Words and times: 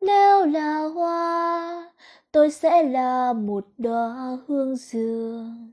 Nếu 0.00 0.46
là 0.46 0.78
hoa, 0.94 1.90
tôi 2.32 2.50
sẽ 2.50 2.82
là 2.82 3.32
một 3.32 3.64
đóa 3.78 4.36
hương 4.48 4.76
dương. 4.76 5.72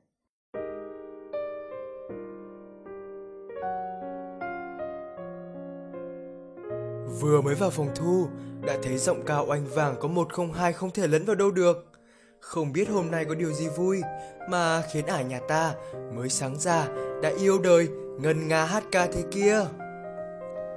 Vừa 7.21 7.41
mới 7.41 7.55
vào 7.55 7.69
phòng 7.69 7.87
thu, 7.95 8.27
đã 8.67 8.73
thấy 8.83 8.97
giọng 8.97 9.21
cao 9.25 9.45
oanh 9.49 9.65
vàng 9.75 9.95
có 9.99 10.07
102 10.07 10.73
không 10.73 10.91
thể 10.91 11.07
lẫn 11.07 11.25
vào 11.25 11.35
đâu 11.35 11.51
được. 11.51 11.91
Không 12.39 12.73
biết 12.73 12.89
hôm 12.89 13.11
nay 13.11 13.25
có 13.25 13.35
điều 13.35 13.51
gì 13.51 13.67
vui 13.77 14.01
mà 14.49 14.81
khiến 14.91 15.05
ả 15.05 15.21
nhà 15.21 15.39
ta 15.47 15.73
mới 16.15 16.29
sáng 16.29 16.55
ra 16.59 16.87
đã 17.21 17.31
yêu 17.39 17.59
đời 17.63 17.87
ngân 18.19 18.47
nga 18.47 18.65
hát 18.65 18.83
ca 18.91 19.07
thế 19.13 19.23
kia. 19.31 19.59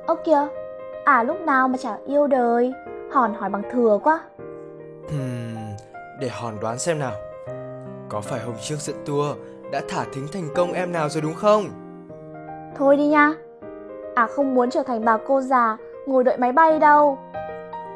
Ơ 0.07 0.15
kìa, 0.25 0.49
à 1.05 1.23
lúc 1.23 1.41
nào 1.41 1.69
mà 1.69 1.79
chả 1.79 1.97
yêu 2.07 2.27
đời, 2.27 2.73
hòn 3.13 3.35
hỏi 3.35 3.51
bằng 3.51 3.63
thừa 3.73 3.99
quá. 4.05 4.21
Hmm, 5.09 5.57
để 6.21 6.29
hòn 6.29 6.61
đoán 6.61 6.79
xem 6.79 6.99
nào. 6.99 7.13
Có 8.09 8.21
phải 8.21 8.41
hôm 8.41 8.55
trước 8.61 8.77
dẫn 8.79 8.97
tour 9.07 9.37
đã 9.73 9.81
thả 9.89 10.05
thính 10.13 10.27
thành 10.33 10.49
công 10.55 10.73
em 10.73 10.93
nào 10.93 11.09
rồi 11.09 11.23
đúng 11.23 11.35
không? 11.35 11.65
Thôi 12.77 12.97
đi 12.97 13.07
nha, 13.07 13.33
à 14.15 14.27
không 14.27 14.55
muốn 14.55 14.71
trở 14.71 14.83
thành 14.83 15.05
bà 15.05 15.19
cô 15.27 15.41
già 15.41 15.77
ngồi 16.07 16.25
đợi 16.25 16.37
máy 16.39 16.53
bay 16.53 16.79
đâu. 16.79 17.19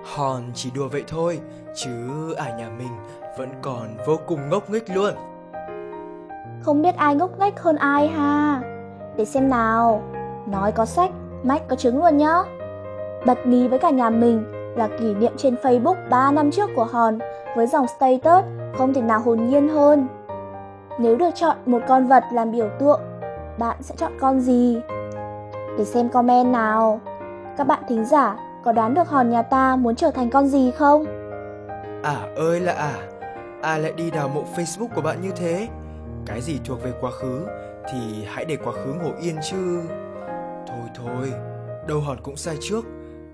Hòn 0.04 0.42
chỉ 0.54 0.70
đùa 0.74 0.88
vậy 0.88 1.04
thôi, 1.08 1.40
chứ 1.74 1.90
ả 2.36 2.56
nhà 2.58 2.68
mình 2.78 2.92
vẫn 3.38 3.48
còn 3.62 3.88
vô 4.06 4.18
cùng 4.26 4.48
ngốc 4.50 4.70
nghếch 4.70 4.90
luôn. 4.94 5.14
Không 6.62 6.82
biết 6.82 6.96
ai 6.96 7.16
ngốc 7.16 7.38
nghếch 7.38 7.60
hơn 7.60 7.76
ai 7.76 8.08
ha. 8.08 8.60
Để 9.16 9.24
xem 9.24 9.48
nào, 9.48 10.02
nói 10.46 10.72
có 10.72 10.86
sách, 10.86 11.10
mách 11.42 11.62
có 11.68 11.76
trứng 11.76 11.98
luôn 11.98 12.16
nhá. 12.18 12.42
Bật 13.26 13.46
mí 13.46 13.68
với 13.68 13.78
cả 13.78 13.90
nhà 13.90 14.10
mình 14.10 14.61
là 14.76 14.88
kỷ 14.98 15.14
niệm 15.14 15.32
trên 15.36 15.54
Facebook 15.54 16.08
3 16.10 16.30
năm 16.32 16.50
trước 16.50 16.70
của 16.76 16.84
Hòn 16.84 17.18
với 17.56 17.66
dòng 17.66 17.86
status 17.88 18.44
không 18.78 18.94
thể 18.94 19.02
nào 19.02 19.20
hồn 19.20 19.48
nhiên 19.48 19.68
hơn. 19.68 20.08
Nếu 20.98 21.16
được 21.16 21.30
chọn 21.34 21.56
một 21.66 21.82
con 21.88 22.06
vật 22.06 22.24
làm 22.32 22.52
biểu 22.52 22.68
tượng, 22.78 23.00
bạn 23.58 23.76
sẽ 23.80 23.94
chọn 23.98 24.12
con 24.20 24.40
gì? 24.40 24.80
Để 25.78 25.84
xem 25.84 26.08
comment 26.08 26.52
nào. 26.52 27.00
Các 27.56 27.66
bạn 27.66 27.82
thính 27.88 28.04
giả 28.04 28.36
có 28.64 28.72
đoán 28.72 28.94
được 28.94 29.08
hòn 29.08 29.30
nhà 29.30 29.42
ta 29.42 29.76
muốn 29.76 29.94
trở 29.94 30.10
thành 30.10 30.30
con 30.30 30.46
gì 30.46 30.70
không? 30.70 31.04
À 32.02 32.26
ơi 32.36 32.60
là 32.60 32.72
à, 32.72 32.94
ai 33.62 33.80
lại 33.80 33.92
đi 33.96 34.10
đào 34.10 34.28
mộ 34.28 34.44
Facebook 34.56 34.88
của 34.94 35.00
bạn 35.00 35.20
như 35.20 35.30
thế? 35.36 35.68
Cái 36.26 36.40
gì 36.40 36.60
thuộc 36.64 36.82
về 36.82 36.92
quá 37.00 37.10
khứ 37.10 37.46
thì 37.92 38.24
hãy 38.26 38.44
để 38.44 38.56
quá 38.56 38.72
khứ 38.72 38.92
ngủ 38.92 39.10
yên 39.20 39.36
chứ. 39.42 39.82
Thôi 40.66 40.88
thôi, 40.94 41.32
đâu 41.88 42.00
hòn 42.00 42.16
cũng 42.22 42.36
sai 42.36 42.56
trước, 42.60 42.84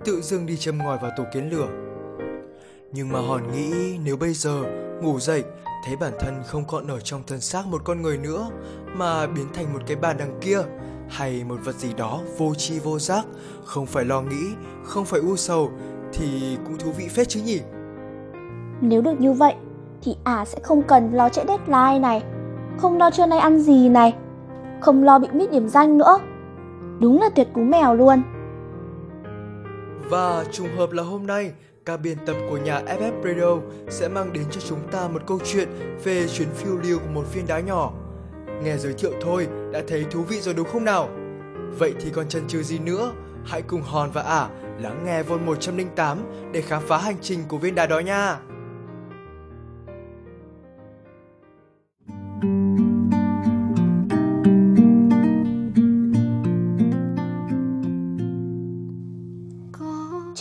tự 0.05 0.21
dưng 0.21 0.47
đi 0.47 0.57
châm 0.57 0.79
ngòi 0.79 0.99
vào 0.99 1.11
tổ 1.17 1.25
kiến 1.35 1.51
lửa. 1.51 1.69
Nhưng 2.93 3.09
mà 3.09 3.21
hòn 3.21 3.53
nghĩ 3.53 3.99
nếu 4.05 4.17
bây 4.17 4.35
giờ 4.35 4.63
ngủ 5.03 5.19
dậy 5.21 5.45
thấy 5.87 5.97
bản 5.97 6.13
thân 6.19 6.43
không 6.47 6.65
còn 6.69 6.87
ở 6.87 7.01
trong 7.01 7.23
thân 7.27 7.41
xác 7.41 7.67
một 7.67 7.83
con 7.85 8.03
người 8.03 8.19
nữa 8.19 8.51
mà 8.95 9.27
biến 9.27 9.47
thành 9.55 9.73
một 9.73 9.79
cái 9.87 9.97
bàn 9.97 10.17
đằng 10.19 10.39
kia 10.41 10.59
hay 11.09 11.45
một 11.45 11.57
vật 11.65 11.75
gì 11.75 11.95
đó 11.97 12.21
vô 12.39 12.55
tri 12.55 12.79
vô 12.79 12.99
giác, 12.99 13.27
không 13.65 13.87
phải 13.87 14.05
lo 14.05 14.23
nghĩ, 14.23 14.55
không 14.85 15.05
phải 15.05 15.21
u 15.21 15.37
sầu 15.37 15.71
thì 16.13 16.57
cũng 16.67 16.79
thú 16.79 16.91
vị 16.99 17.09
phết 17.09 17.29
chứ 17.29 17.41
nhỉ? 17.41 17.61
Nếu 18.81 19.03
được 19.03 19.21
như 19.21 19.33
vậy 19.33 19.55
thì 20.03 20.17
à 20.25 20.45
sẽ 20.45 20.59
không 20.63 20.83
cần 20.83 21.13
lo 21.13 21.29
chạy 21.29 21.45
deadline 21.49 21.99
này, 21.99 22.23
không 22.79 22.99
lo 22.99 23.11
trưa 23.11 23.27
nay 23.27 23.39
ăn 23.39 23.59
gì 23.59 23.89
này, 23.89 24.15
không 24.81 25.03
lo 25.03 25.19
bị 25.19 25.29
mít 25.33 25.51
điểm 25.51 25.69
danh 25.69 25.99
nữa. 25.99 26.19
Đúng 27.01 27.21
là 27.21 27.29
tuyệt 27.29 27.49
cú 27.55 27.61
mèo 27.61 27.95
luôn. 27.95 28.23
Và 30.11 30.45
trùng 30.53 30.77
hợp 30.77 30.93
là 30.93 31.03
hôm 31.03 31.27
nay, 31.27 31.53
ca 31.85 31.97
biên 31.97 32.19
tập 32.27 32.37
của 32.51 32.57
nhà 32.57 32.83
FF 32.87 33.23
Radio 33.25 33.61
sẽ 33.91 34.09
mang 34.09 34.33
đến 34.33 34.45
cho 34.51 34.61
chúng 34.61 34.81
ta 34.93 35.09
một 35.09 35.23
câu 35.27 35.39
chuyện 35.45 35.69
về 36.05 36.29
chuyến 36.29 36.49
phiêu 36.55 36.77
lưu 36.77 36.99
của 36.99 37.11
một 37.15 37.25
viên 37.35 37.47
đá 37.47 37.61
nhỏ. 37.61 37.93
Nghe 38.63 38.77
giới 38.77 38.93
thiệu 38.93 39.13
thôi 39.21 39.49
đã 39.73 39.83
thấy 39.89 40.05
thú 40.11 40.23
vị 40.23 40.41
rồi 40.41 40.55
đúng 40.55 40.69
không 40.73 40.85
nào? 40.85 41.09
Vậy 41.79 41.95
thì 42.01 42.11
còn 42.11 42.29
chần 42.29 42.49
chừ 42.49 42.63
gì 42.63 42.79
nữa? 42.79 43.13
Hãy 43.45 43.63
cùng 43.63 43.83
Hòn 43.83 44.11
và 44.11 44.23
Ả 44.23 44.49
lắng 44.81 45.03
nghe 45.07 45.23
Vol 45.23 45.41
108 45.41 46.19
để 46.53 46.61
khám 46.61 46.83
phá 46.87 46.99
hành 46.99 47.17
trình 47.23 47.41
của 47.49 47.59
viên 47.59 47.75
đá 47.75 47.87
đó 47.87 47.99
nha! 47.99 48.37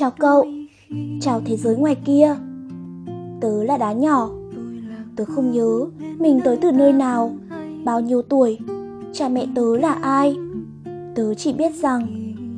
Chào 0.07 0.15
cậu, 0.19 0.45
chào 1.21 1.41
thế 1.45 1.57
giới 1.57 1.75
ngoài 1.75 1.95
kia. 2.05 2.35
Tớ 3.41 3.63
là 3.63 3.77
đá 3.77 3.91
nhỏ. 3.91 4.29
Tớ 5.15 5.25
không 5.25 5.51
nhớ 5.51 5.85
mình 6.19 6.39
tới 6.43 6.57
từ 6.61 6.71
nơi 6.71 6.93
nào 6.93 7.35
Bao 7.83 8.01
nhiêu 8.01 8.21
tuổi 8.21 8.57
Cha 9.13 9.29
mẹ 9.29 9.45
tớ 9.55 9.77
là 9.77 9.93
ai. 9.93 10.37
Tớ 11.15 11.33
chỉ 11.33 11.53
biết 11.53 11.75
rằng 11.75 12.07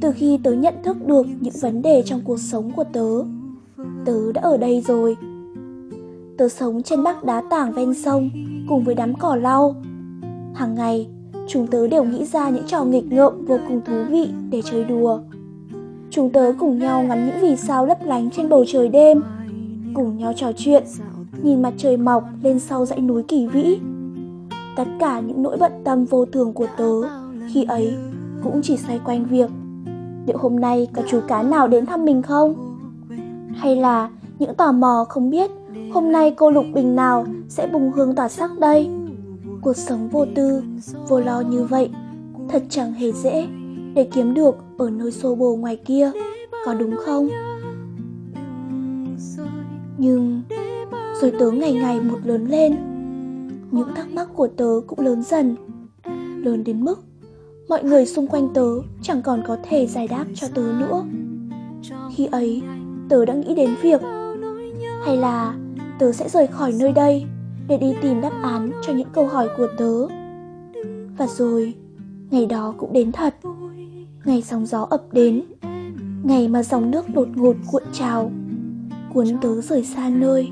Từ 0.02 0.12
khi 0.12 0.40
tớ 0.44 0.52
nhận 0.52 0.74
thức 0.84 0.98
được 1.08 1.28
những 1.40 1.54
vấn 1.62 1.82
đề 1.82 2.04
trong 2.06 2.22
cuộc 2.26 2.40
sống 2.40 2.72
của 2.72 2.84
tớ 2.84 3.24
Tớ 4.06 4.32
đã 4.32 4.42
ở 4.42 4.58
đây 4.58 4.84
rồi. 4.88 5.18
Tớ 6.38 6.48
sống 6.48 6.84
trên 6.84 7.04
bắc 7.04 7.24
đá 7.24 7.44
tảng 7.50 7.74
ven 7.74 7.94
sông 7.94 8.30
Cùng 8.70 8.84
với 8.84 8.96
đám 8.96 9.16
cỏ 9.16 9.36
lau. 9.36 9.76
Hàng 10.54 10.76
ngày 10.76 11.08
Chúng 11.48 11.68
tớ 11.68 11.88
đều 11.88 12.04
nghĩ 12.04 12.26
ra 12.26 12.50
những 12.50 12.68
trò 12.68 12.84
nghịch 12.84 13.06
ngợm 13.06 13.46
vô 13.46 13.58
cùng 13.68 13.82
thú 13.86 14.04
vị 14.10 14.30
để 14.50 14.62
chơi 14.66 14.84
đùa. 14.84 15.20
Chúng 16.12 16.30
tớ 16.30 16.54
cùng 16.60 16.80
nhau 16.80 17.04
ngắm 17.04 17.26
những 17.26 17.42
vì 17.42 17.56
sao 17.56 17.86
lấp 17.86 17.98
lánh 18.04 18.30
trên 18.30 18.50
bầu 18.50 18.66
trời 18.68 18.90
đêm, 18.90 19.24
cùng 19.94 20.18
nhau 20.18 20.34
trò 20.36 20.52
chuyện, 20.58 20.84
nhìn 21.44 21.62
mặt 21.62 21.74
trời 21.78 21.98
mọc 21.98 22.24
lên 22.44 22.60
sau 22.60 22.86
dãy 22.86 23.00
núi 23.00 23.24
kỳ 23.24 23.48
vĩ. 23.48 23.80
Tất 24.76 24.88
cả 25.00 25.20
những 25.20 25.44
nỗi 25.44 25.58
bận 25.58 25.72
tâm 25.84 26.06
vô 26.06 26.26
thường 26.26 26.54
của 26.54 26.68
tớ 26.78 27.02
khi 27.54 27.64
ấy 27.64 27.94
cũng 28.44 28.60
chỉ 28.64 28.78
xoay 28.78 29.00
quanh 29.06 29.26
việc 29.26 29.50
liệu 30.28 30.38
hôm 30.38 30.60
nay 30.60 30.88
có 30.94 31.02
chú 31.08 31.20
cá 31.28 31.44
nào 31.44 31.68
đến 31.68 31.86
thăm 31.86 32.06
mình 32.06 32.22
không? 32.22 32.56
Hay 33.56 33.76
là 33.76 34.10
những 34.40 34.56
tò 34.56 34.72
mò 34.72 35.06
không 35.10 35.30
biết 35.30 35.52
hôm 35.94 36.12
nay 36.12 36.32
cô 36.32 36.52
Lục 36.52 36.66
Bình 36.74 36.96
nào 36.96 37.26
sẽ 37.50 37.68
bùng 37.68 37.92
hương 37.92 38.16
tỏa 38.16 38.30
sắc 38.30 38.60
đây? 38.60 38.90
Cuộc 39.62 39.78
sống 39.78 40.10
vô 40.10 40.26
tư, 40.36 40.64
vô 41.08 41.20
lo 41.20 41.42
như 41.42 41.64
vậy 41.64 41.90
thật 42.50 42.64
chẳng 42.70 42.94
hề 42.94 43.12
dễ 43.12 43.48
để 43.94 44.10
kiếm 44.14 44.34
được 44.34 44.56
ở 44.78 44.90
nơi 44.90 45.12
xô 45.12 45.36
bồ 45.36 45.56
ngoài 45.56 45.76
kia, 45.76 46.12
có 46.66 46.74
đúng 46.74 46.96
không? 47.06 47.28
Nhưng 49.98 50.42
rồi 51.22 51.34
tớ 51.40 51.52
ngày 51.52 51.74
ngày 51.74 52.02
một 52.02 52.20
lớn 52.24 52.46
lên, 52.46 52.76
những 53.72 53.90
thắc 53.96 54.12
mắc 54.12 54.30
của 54.36 54.48
tớ 54.48 54.70
cũng 54.88 55.00
lớn 55.00 55.24
dần, 55.24 55.56
lớn 56.44 56.64
đến 56.64 56.86
mức 56.86 57.00
mọi 57.70 57.84
người 57.84 58.06
xung 58.06 58.28
quanh 58.28 58.50
tớ 58.54 58.68
chẳng 59.02 59.22
còn 59.22 59.42
có 59.48 59.58
thể 59.64 59.88
giải 59.88 60.08
đáp 60.08 60.26
cho 60.36 60.48
tớ 60.54 60.62
nữa. 60.80 61.04
Khi 62.16 62.26
ấy, 62.26 62.62
tớ 63.10 63.26
đã 63.26 63.34
nghĩ 63.34 63.56
đến 63.56 63.70
việc 63.82 64.02
hay 65.06 65.18
là 65.18 65.56
tớ 66.00 66.12
sẽ 66.12 66.30
rời 66.30 66.48
khỏi 66.48 66.74
nơi 66.80 66.92
đây 66.92 67.26
để 67.68 67.78
đi 67.78 67.94
tìm 68.02 68.22
đáp 68.22 68.42
án 68.44 68.72
cho 68.82 68.94
những 68.94 69.10
câu 69.14 69.28
hỏi 69.28 69.48
của 69.58 69.68
tớ. 69.78 70.08
Và 71.18 71.28
rồi, 71.28 71.74
ngày 72.32 72.46
đó 72.46 72.74
cũng 72.78 72.94
đến 72.94 73.12
thật 73.12 73.36
ngày 74.26 74.42
sóng 74.42 74.66
gió 74.66 74.88
ập 74.90 75.04
đến 75.12 75.44
ngày 76.24 76.48
mà 76.48 76.64
dòng 76.64 76.92
nước 76.92 77.06
đột 77.14 77.28
ngột 77.36 77.56
cuộn 77.72 77.84
trào 77.94 78.32
cuốn 79.14 79.28
tớ 79.42 79.62
rời 79.62 79.84
xa 79.84 80.10
nơi 80.10 80.50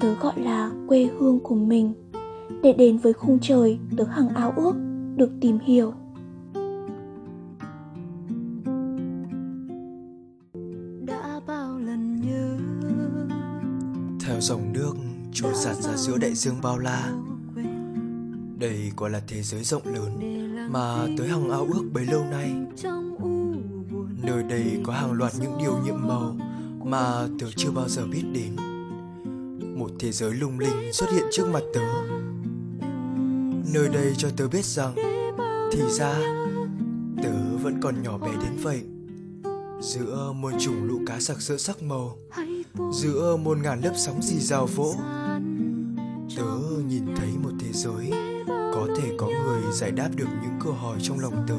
tớ 0.00 0.14
gọi 0.14 0.40
là 0.40 0.70
quê 0.88 1.08
hương 1.18 1.40
của 1.40 1.54
mình. 1.54 1.92
Để 2.62 2.72
đến 2.72 2.98
với 2.98 3.12
khung 3.12 3.38
trời 3.42 3.78
tớ 3.96 4.04
hằng 4.04 4.28
ao 4.28 4.52
ước 4.56 4.72
được 5.16 5.30
tìm 5.40 5.58
hiểu. 5.58 5.92
Theo 14.20 14.40
dòng 14.40 14.72
nước 14.72 14.92
trôi 15.32 15.52
giạt 15.54 15.76
ra 15.76 15.96
giữa 15.96 16.18
đại 16.18 16.34
dương 16.34 16.56
bao 16.62 16.78
la 16.78 17.12
đây 18.58 18.92
quả 18.96 19.08
là 19.08 19.20
thế 19.28 19.42
giới 19.42 19.64
rộng 19.64 19.82
lớn 19.84 20.18
mà 20.70 21.06
tới 21.18 21.28
hằng 21.28 21.50
ao 21.50 21.68
ước 21.72 21.84
bấy 21.92 22.04
lâu 22.06 22.24
nay 22.30 22.54
nơi 24.22 24.42
đây 24.42 24.80
có 24.84 24.92
hàng 24.92 25.12
loạt 25.12 25.32
những 25.40 25.58
điều 25.58 25.78
nhiệm 25.84 26.08
màu 26.08 26.36
mà 26.84 27.28
tớ 27.40 27.46
chưa 27.56 27.70
bao 27.70 27.88
giờ 27.88 28.06
biết 28.06 28.24
đến. 28.32 28.56
Một 29.78 29.90
thế 29.98 30.12
giới 30.12 30.34
lung 30.34 30.58
linh 30.58 30.92
xuất 30.92 31.10
hiện 31.10 31.24
trước 31.32 31.46
mặt 31.52 31.62
tớ. 31.74 31.80
Nơi 33.74 33.88
đây 33.88 34.12
cho 34.18 34.28
tớ 34.36 34.48
biết 34.48 34.64
rằng 34.64 34.94
thì 35.72 35.80
ra 35.90 36.14
tớ 37.22 37.56
vẫn 37.62 37.80
còn 37.82 38.02
nhỏ 38.02 38.18
bé 38.18 38.30
đến 38.32 38.56
vậy. 38.62 38.82
Giữa 39.80 40.32
muôn 40.36 40.52
chủng 40.60 40.84
lũ 40.84 41.00
cá 41.06 41.20
sặc 41.20 41.40
sỡ 41.40 41.56
sắc 41.56 41.82
màu 41.82 42.16
giữa 42.92 43.36
muôn 43.36 43.62
ngàn 43.62 43.80
lớp 43.80 43.92
sóng 43.96 44.22
rì 44.22 44.38
rào 44.40 44.66
vỗ 44.66 44.94
tớ 46.36 46.44
nhìn 46.86 47.04
thấy 47.16 47.28
một 47.42 47.50
thế 47.60 47.68
giới. 47.72 48.10
Có 48.48 48.88
thể 48.96 49.12
có 49.18 49.26
người 49.26 49.62
giải 49.72 49.90
đáp 49.90 50.08
được 50.16 50.28
những 50.42 50.58
câu 50.64 50.72
hỏi 50.72 50.98
trong 51.02 51.18
lòng 51.18 51.46
tớ. 51.48 51.58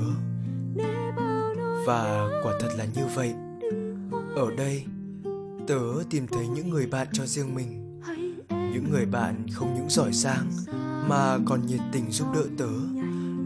Và 1.85 2.29
quả 2.43 2.53
thật 2.59 2.69
là 2.77 2.85
như 2.95 3.05
vậy. 3.15 3.33
Ở 4.35 4.55
đây, 4.57 4.83
tớ 5.67 5.81
tìm 6.09 6.27
thấy 6.27 6.47
những 6.47 6.69
người 6.69 6.87
bạn 6.87 7.07
cho 7.13 7.25
riêng 7.25 7.55
mình. 7.55 7.99
Những 8.49 8.91
người 8.91 9.05
bạn 9.05 9.45
không 9.53 9.73
những 9.75 9.89
giỏi 9.89 10.13
giang, 10.13 10.51
mà 11.07 11.37
còn 11.45 11.65
nhiệt 11.65 11.81
tình 11.91 12.11
giúp 12.11 12.27
đỡ 12.33 12.43
tớ, 12.57 12.71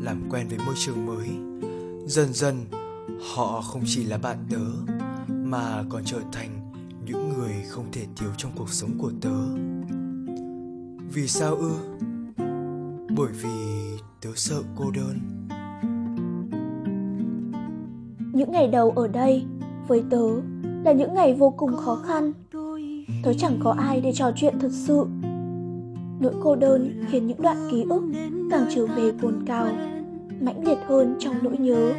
làm 0.02 0.30
quen 0.30 0.48
với 0.48 0.58
môi 0.66 0.76
trường 0.78 1.06
mới. 1.06 1.28
Dần 2.08 2.34
dần, 2.34 2.66
họ 3.36 3.62
không 3.62 3.84
chỉ 3.86 4.04
là 4.04 4.18
bạn 4.18 4.38
tớ, 4.50 4.94
mà 5.34 5.84
còn 5.90 6.04
trở 6.06 6.20
thành 6.32 6.72
những 7.06 7.30
người 7.30 7.54
không 7.70 7.92
thể 7.92 8.06
thiếu 8.16 8.30
trong 8.38 8.52
cuộc 8.56 8.70
sống 8.70 8.98
của 8.98 9.12
tớ 9.22 9.40
vì 11.14 11.28
sao 11.28 11.56
ư? 11.56 11.72
Bởi 13.16 13.32
vì 13.42 13.50
tớ 14.22 14.30
sợ 14.36 14.56
cô 14.76 14.86
đơn. 14.92 15.20
Những 18.34 18.52
ngày 18.52 18.68
đầu 18.68 18.92
ở 18.92 19.08
đây 19.08 19.46
với 19.88 20.04
tớ 20.10 20.28
là 20.84 20.92
những 20.92 21.14
ngày 21.14 21.34
vô 21.34 21.50
cùng 21.58 21.76
khó 21.76 21.96
khăn. 21.96 22.34
Tớ 23.24 23.34
chẳng 23.34 23.60
có 23.64 23.72
ai 23.72 24.02
để 24.02 24.14
trò 24.14 24.32
chuyện 24.36 24.60
thật 24.60 24.72
sự. 24.72 25.06
Nỗi 26.20 26.34
cô 26.44 26.56
đơn 26.56 27.04
khiến 27.10 27.28
những 27.28 27.42
đoạn 27.42 27.58
ký 27.72 27.86
ức 27.90 28.04
càng 28.52 28.66
trở 28.76 28.86
về 28.88 29.12
cồn 29.22 29.44
cào, 29.46 29.68
mãnh 30.42 30.68
liệt 30.68 30.78
hơn 30.88 31.16
trong 31.20 31.36
nỗi 31.42 31.58
nhớ. 31.58 31.94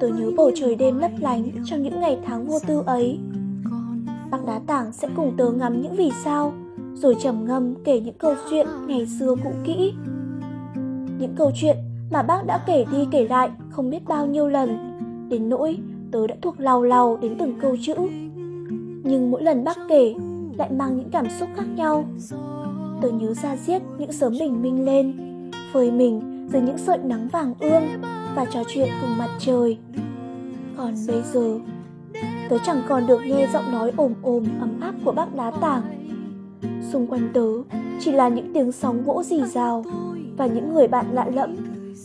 Tớ 0.00 0.08
nhớ 0.08 0.30
bầu 0.36 0.50
trời 0.54 0.74
đêm 0.74 0.98
lấp 0.98 1.10
lánh 1.18 1.44
trong 1.64 1.82
những 1.82 2.00
ngày 2.00 2.18
tháng 2.26 2.46
vô 2.46 2.58
tư 2.66 2.82
ấy. 2.86 3.18
Bác 4.30 4.46
đá 4.46 4.60
tảng 4.66 4.92
sẽ 4.92 5.08
cùng 5.16 5.34
tớ 5.36 5.50
ngắm 5.50 5.82
những 5.82 5.96
vì 5.96 6.10
sao 6.24 6.52
rồi 6.94 7.16
trầm 7.20 7.46
ngâm 7.46 7.74
kể 7.84 8.00
những 8.00 8.18
câu 8.18 8.34
chuyện 8.50 8.66
ngày 8.86 9.06
xưa 9.06 9.34
cũ 9.44 9.52
kỹ. 9.64 9.92
Những 11.18 11.34
câu 11.36 11.50
chuyện 11.54 11.76
mà 12.10 12.22
bác 12.22 12.46
đã 12.46 12.58
kể 12.66 12.84
đi 12.92 12.98
kể 13.10 13.28
lại 13.28 13.50
không 13.70 13.90
biết 13.90 14.04
bao 14.08 14.26
nhiêu 14.26 14.48
lần, 14.48 14.78
đến 15.28 15.48
nỗi 15.48 15.78
tớ 16.12 16.26
đã 16.26 16.34
thuộc 16.42 16.60
lầu 16.60 16.82
lầu 16.82 17.16
đến 17.16 17.36
từng 17.38 17.54
câu 17.60 17.76
chữ. 17.82 17.94
Nhưng 19.04 19.30
mỗi 19.30 19.42
lần 19.42 19.64
bác 19.64 19.78
kể 19.88 20.14
lại 20.56 20.70
mang 20.70 20.96
những 20.96 21.10
cảm 21.10 21.26
xúc 21.40 21.48
khác 21.56 21.66
nhau. 21.76 22.04
Tớ 23.00 23.10
nhớ 23.10 23.34
ra 23.34 23.56
giết 23.56 23.82
những 23.98 24.12
sớm 24.12 24.32
bình 24.40 24.62
minh 24.62 24.84
lên, 24.84 25.14
phơi 25.72 25.90
mình 25.90 26.48
dưới 26.52 26.62
những 26.62 26.78
sợi 26.78 26.98
nắng 26.98 27.28
vàng 27.28 27.54
ương 27.60 27.82
và 28.34 28.44
trò 28.44 28.62
chuyện 28.68 28.88
cùng 29.00 29.18
mặt 29.18 29.30
trời. 29.38 29.78
Còn 30.76 30.94
bây 31.08 31.22
giờ, 31.32 31.58
tớ 32.48 32.58
chẳng 32.66 32.82
còn 32.88 33.06
được 33.06 33.20
nghe 33.26 33.48
giọng 33.52 33.72
nói 33.72 33.92
ồm 33.96 34.14
ồm 34.22 34.44
ấm 34.60 34.80
áp 34.80 34.94
của 35.04 35.12
bác 35.12 35.34
đá 35.34 35.50
tảng 35.50 35.82
xung 36.94 37.06
quanh 37.06 37.28
tớ. 37.32 37.48
Chỉ 38.00 38.12
là 38.12 38.28
những 38.28 38.52
tiếng 38.54 38.72
sóng 38.72 39.04
vỗ 39.04 39.22
rì 39.22 39.40
rào 39.44 39.84
và 40.36 40.46
những 40.46 40.74
người 40.74 40.88
bạn 40.88 41.06
lạ 41.12 41.26
lẫm 41.34 41.56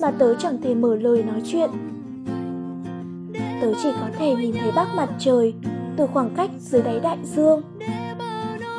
mà 0.02 0.12
tớ 0.12 0.36
chẳng 0.36 0.58
thể 0.62 0.76
mở 0.76 0.96
lời 0.96 1.24
nói 1.24 1.42
chuyện. 1.46 1.70
Tớ 3.62 3.74
chỉ 3.84 3.90
có 3.92 4.08
thể 4.18 4.36
nhìn 4.36 4.56
thấy 4.60 4.72
bác 4.76 4.88
mặt 4.96 5.10
trời 5.20 5.54
từ 5.98 6.08
khoảng 6.08 6.30
cách 6.36 6.50
dưới 6.60 6.82
đáy 6.82 7.00
đại 7.00 7.18
dương. 7.24 7.62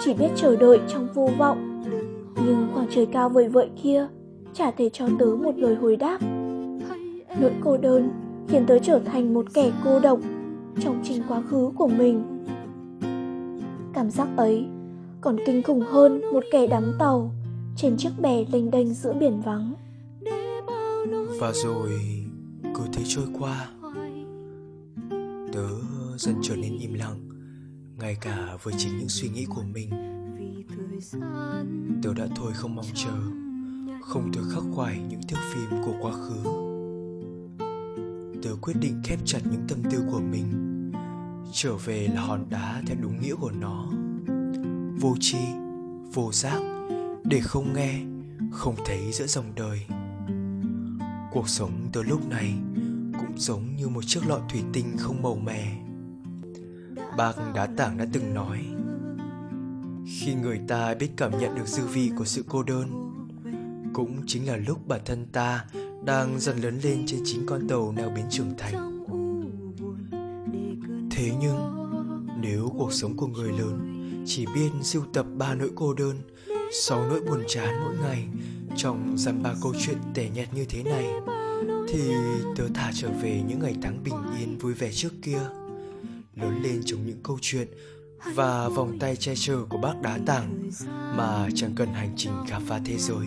Chỉ 0.05 0.15
biết 0.15 0.29
chờ 0.37 0.57
đợi 0.57 0.81
trong 0.89 1.09
vô 1.15 1.31
vọng. 1.39 1.83
Nhưng 2.47 2.69
khoảng 2.75 2.87
trời 2.91 3.07
cao 3.07 3.29
vời 3.29 3.49
vợi 3.49 3.69
kia 3.83 4.09
chả 4.55 4.71
thể 4.71 4.91
cho 4.93 5.09
tớ 5.19 5.27
một 5.27 5.53
lời 5.57 5.75
hồi 5.75 5.97
đáp. 5.97 6.19
Nỗi 7.41 7.53
cô 7.65 7.77
đơn 7.77 8.11
khiến 8.49 8.67
tớ 8.67 8.79
trở 8.79 8.99
thành 8.99 9.35
một 9.35 9.47
kẻ 9.55 9.73
cô 9.85 10.01
độc 10.01 10.19
trong 10.81 11.01
chính 11.05 11.23
quá 11.29 11.43
khứ 11.51 11.71
của 11.77 11.89
mình. 11.89 12.45
Cảm 13.93 14.11
giác 14.11 14.29
ấy 14.37 14.67
còn 15.21 15.37
kinh 15.47 15.63
khủng 15.63 15.81
hơn 15.81 16.21
một 16.33 16.45
kẻ 16.53 16.67
đắm 16.67 16.93
tàu 16.99 17.35
trên 17.77 17.97
chiếc 17.97 18.11
bè 18.21 18.45
lênh 18.53 18.71
đênh 18.71 18.95
giữa 18.95 19.13
biển 19.13 19.41
vắng. 19.41 19.75
Và 21.41 21.53
rồi, 21.53 21.91
cứ 22.75 22.83
thế 22.93 23.03
trôi 23.07 23.27
qua. 23.39 23.69
Tớ 25.53 25.69
dần 26.17 26.35
trở 26.43 26.57
nên 26.57 26.79
im 26.79 26.95
lặng, 26.95 27.29
ngay 27.99 28.17
cả 28.21 28.59
với 28.63 28.75
chính 28.79 28.99
những 28.99 29.09
suy 29.09 29.29
nghĩ 29.29 29.45
của 29.45 29.63
mình. 29.63 29.91
Tớ 32.03 32.15
đã 32.15 32.27
thôi 32.37 32.53
không 32.55 32.75
mong 32.75 32.87
chờ, 32.95 33.19
không 34.03 34.33
thể 34.33 34.41
khắc 34.51 34.63
khoải 34.75 35.01
những 35.09 35.21
thước 35.29 35.39
phim 35.53 35.83
của 35.85 35.95
quá 36.01 36.13
khứ. 36.13 36.51
Tớ 38.43 38.51
quyết 38.63 38.75
định 38.81 39.03
khép 39.05 39.19
chặt 39.25 39.41
những 39.51 39.63
tâm 39.69 39.79
tư 39.91 39.99
của 40.13 40.21
mình, 40.21 40.47
trở 41.53 41.77
về 41.77 42.09
là 42.15 42.21
hòn 42.21 42.45
đá 42.51 42.83
theo 42.87 42.97
đúng 43.03 43.21
nghĩa 43.21 43.35
của 43.35 43.51
nó 43.61 43.91
vô 45.01 45.17
tri, 45.21 45.39
vô 46.13 46.33
giác, 46.33 46.61
để 47.25 47.41
không 47.41 47.73
nghe, 47.75 48.01
không 48.53 48.75
thấy 48.85 49.13
giữa 49.13 49.27
dòng 49.27 49.53
đời. 49.57 49.87
Cuộc 51.33 51.49
sống 51.49 51.73
từ 51.93 52.03
lúc 52.03 52.29
này 52.29 52.55
cũng 53.19 53.39
giống 53.39 53.77
như 53.77 53.89
một 53.89 54.05
chiếc 54.07 54.27
lọ 54.27 54.41
thủy 54.49 54.63
tinh 54.73 54.87
không 54.99 55.23
màu 55.23 55.35
mè. 55.35 55.73
Bác 57.17 57.33
đá 57.55 57.67
tảng 57.67 57.99
đã 57.99 58.07
từng 58.13 58.35
nói, 58.35 58.59
khi 60.07 60.35
người 60.35 60.61
ta 60.69 60.95
biết 60.95 61.11
cảm 61.17 61.39
nhận 61.39 61.55
được 61.55 61.67
dư 61.67 61.87
vị 61.87 62.11
của 62.17 62.25
sự 62.25 62.45
cô 62.49 62.63
đơn, 62.63 62.89
cũng 63.93 64.23
chính 64.27 64.47
là 64.49 64.57
lúc 64.57 64.89
bản 64.89 65.01
thân 65.05 65.27
ta 65.33 65.65
đang 66.05 66.41
dần 66.41 66.57
lớn 66.59 66.79
lên 66.83 67.03
trên 67.07 67.21
chính 67.25 67.47
con 67.47 67.69
tàu 67.69 67.93
neo 67.93 68.11
bến 68.11 68.25
trưởng 68.31 68.55
thành. 68.59 69.05
Thế 71.11 71.33
nhưng, 71.41 71.59
nếu 72.41 72.73
cuộc 72.79 72.93
sống 72.93 73.17
của 73.17 73.27
người 73.27 73.53
lớn 73.53 74.00
chỉ 74.33 74.47
biết 74.55 74.71
sưu 74.83 75.03
tập 75.13 75.27
ba 75.37 75.55
nỗi 75.55 75.71
cô 75.75 75.95
đơn, 75.95 76.17
sáu 76.73 77.09
nỗi 77.09 77.21
buồn 77.21 77.43
chán 77.49 77.75
mỗi 77.81 77.95
ngày 78.03 78.27
trong 78.77 79.15
dăm 79.19 79.43
ba 79.43 79.55
câu 79.63 79.73
chuyện 79.81 79.97
tẻ 80.15 80.29
nhạt 80.35 80.55
như 80.55 80.65
thế 80.65 80.83
này, 80.83 81.07
thì 81.89 82.01
tớ 82.57 82.65
thả 82.75 82.91
trở 82.95 83.09
về 83.23 83.43
những 83.49 83.59
ngày 83.59 83.75
tháng 83.83 84.05
bình 84.05 84.15
yên 84.39 84.59
vui 84.59 84.75
vẻ 84.75 84.91
trước 84.93 85.13
kia. 85.23 85.41
Lớn 86.37 86.63
lên 86.63 86.81
trong 86.85 87.07
những 87.07 87.21
câu 87.23 87.39
chuyện 87.41 87.69
và 88.35 88.69
vòng 88.69 88.99
tay 88.99 89.17
che 89.17 89.33
chở 89.37 89.59
của 89.69 89.79
bác 89.79 90.03
đá 90.03 90.19
tảng 90.27 90.71
mà 91.17 91.49
chẳng 91.55 91.73
cần 91.77 91.89
hành 91.89 92.13
trình 92.17 92.33
khám 92.49 92.65
phá 92.65 92.81
thế 92.85 92.97
giới 92.97 93.27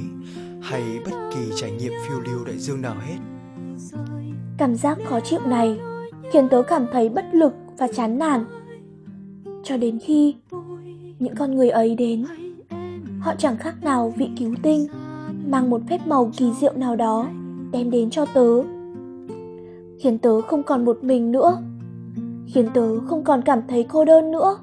hay 0.62 1.00
bất 1.05 1.29
kỳ 1.36 1.51
trải 1.55 1.72
nghiệm 1.72 1.93
phiêu 2.07 2.19
lưu 2.19 2.45
đại 2.45 2.57
dương 2.57 2.81
nào 2.81 2.95
hết. 3.00 3.17
Cảm 4.57 4.75
giác 4.75 4.98
khó 5.10 5.19
chịu 5.19 5.39
này 5.45 5.79
khiến 6.33 6.48
tớ 6.51 6.62
cảm 6.67 6.86
thấy 6.93 7.10
bất 7.10 7.25
lực 7.33 7.53
và 7.77 7.88
chán 7.95 8.19
nản. 8.19 8.45
Cho 9.63 9.77
đến 9.77 10.00
khi 10.05 10.36
những 11.24 11.36
con 11.36 11.56
người 11.56 11.70
ấy 11.70 11.96
đến. 11.96 12.25
Họ 13.20 13.34
chẳng 13.38 13.58
khác 13.58 13.84
nào 13.84 14.13
vị 14.18 14.30
cứu 14.38 14.56
tinh, 14.62 14.88
mang 15.48 15.70
một 15.70 15.82
phép 15.89 16.08
màu 16.08 16.32
kỳ 16.38 16.51
diệu 16.60 16.74
nào 16.75 16.96
đó, 16.96 17.27
đem 17.72 17.92
đến 17.92 18.10
cho 18.10 18.25
tớ. 18.34 18.63
Khiến 20.00 20.18
tớ 20.18 20.42
không 20.42 20.63
còn 20.63 20.86
một 20.86 21.03
mình 21.03 21.32
nữa. 21.32 21.58
Khiến 22.48 22.68
tớ 22.74 23.00
không 23.00 23.24
còn 23.24 23.42
cảm 23.42 23.60
thấy 23.68 23.84
cô 23.84 24.06
đơn 24.06 24.32
nữa. 24.32 24.58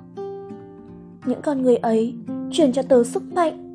Những 1.26 1.42
con 1.42 1.62
người 1.62 1.76
ấy 1.76 2.14
truyền 2.50 2.72
cho 2.72 2.82
tớ 2.82 3.04
sức 3.04 3.22
mạnh. 3.34 3.66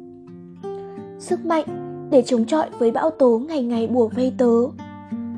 Sức 1.20 1.46
mạnh 1.46 1.66
để 2.12 2.22
chống 2.22 2.46
chọi 2.46 2.70
với 2.80 2.92
bão 2.92 3.10
tố 3.10 3.42
ngày 3.48 3.64
ngày 3.64 3.88
bùa 3.88 4.08
vây 4.08 4.34
tớ. 4.38 4.54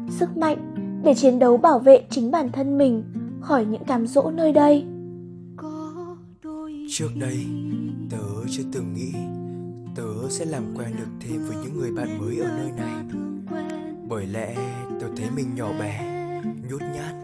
Sức 0.09 0.37
mạnh 0.37 0.57
để 1.03 1.13
chiến 1.13 1.39
đấu 1.39 1.57
bảo 1.57 1.79
vệ 1.79 2.03
chính 2.09 2.31
bản 2.31 2.49
thân 2.51 2.77
mình 2.77 3.03
khỏi 3.41 3.65
những 3.65 3.83
cám 3.83 4.07
dỗ 4.07 4.31
nơi 4.31 4.51
đây 4.51 4.85
trước 6.89 7.09
đây, 7.15 7.45
tớ 8.09 8.45
chưa 8.49 8.63
từng 8.71 8.93
nghĩ 8.93 9.13
tớ 9.95 10.29
sẽ 10.29 10.45
làm 10.45 10.75
quen 10.75 10.95
được 10.97 11.07
thêm 11.19 11.43
với 11.43 11.57
những 11.63 11.79
người 11.79 11.91
bạn 11.91 12.17
mới 12.19 12.37
ở 12.37 12.47
nơi 12.57 12.71
này. 12.71 13.03
Bởi 14.09 14.27
lẽ 14.27 14.55
tớ 15.01 15.07
thấy 15.17 15.29
mình 15.35 15.55
nhỏ 15.55 15.69
bé, 15.79 16.23
nhút 16.69 16.81
nhát 16.81 17.15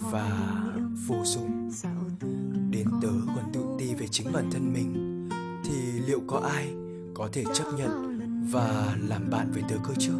và 0.00 0.60
vô 1.06 1.16
dụng 1.24 1.70
đến 2.70 2.88
tớ 3.02 3.08
còn 3.26 3.52
tự 3.52 3.60
ti 3.78 3.94
về 3.94 4.06
chính 4.06 4.32
bản 4.32 4.50
thân 4.50 4.72
mình, 4.72 5.28
thì 5.64 5.74
liệu 6.06 6.20
có 6.26 6.38
ai 6.38 6.74
có 7.14 7.28
thể 7.32 7.44
chấp 7.54 7.64
nhận 7.78 8.20
và 8.52 8.96
làm 9.08 9.30
bạn 9.30 9.52
với 9.52 9.62
tớ 9.68 9.76
cơ 9.84 9.94
chứ? 9.98 10.12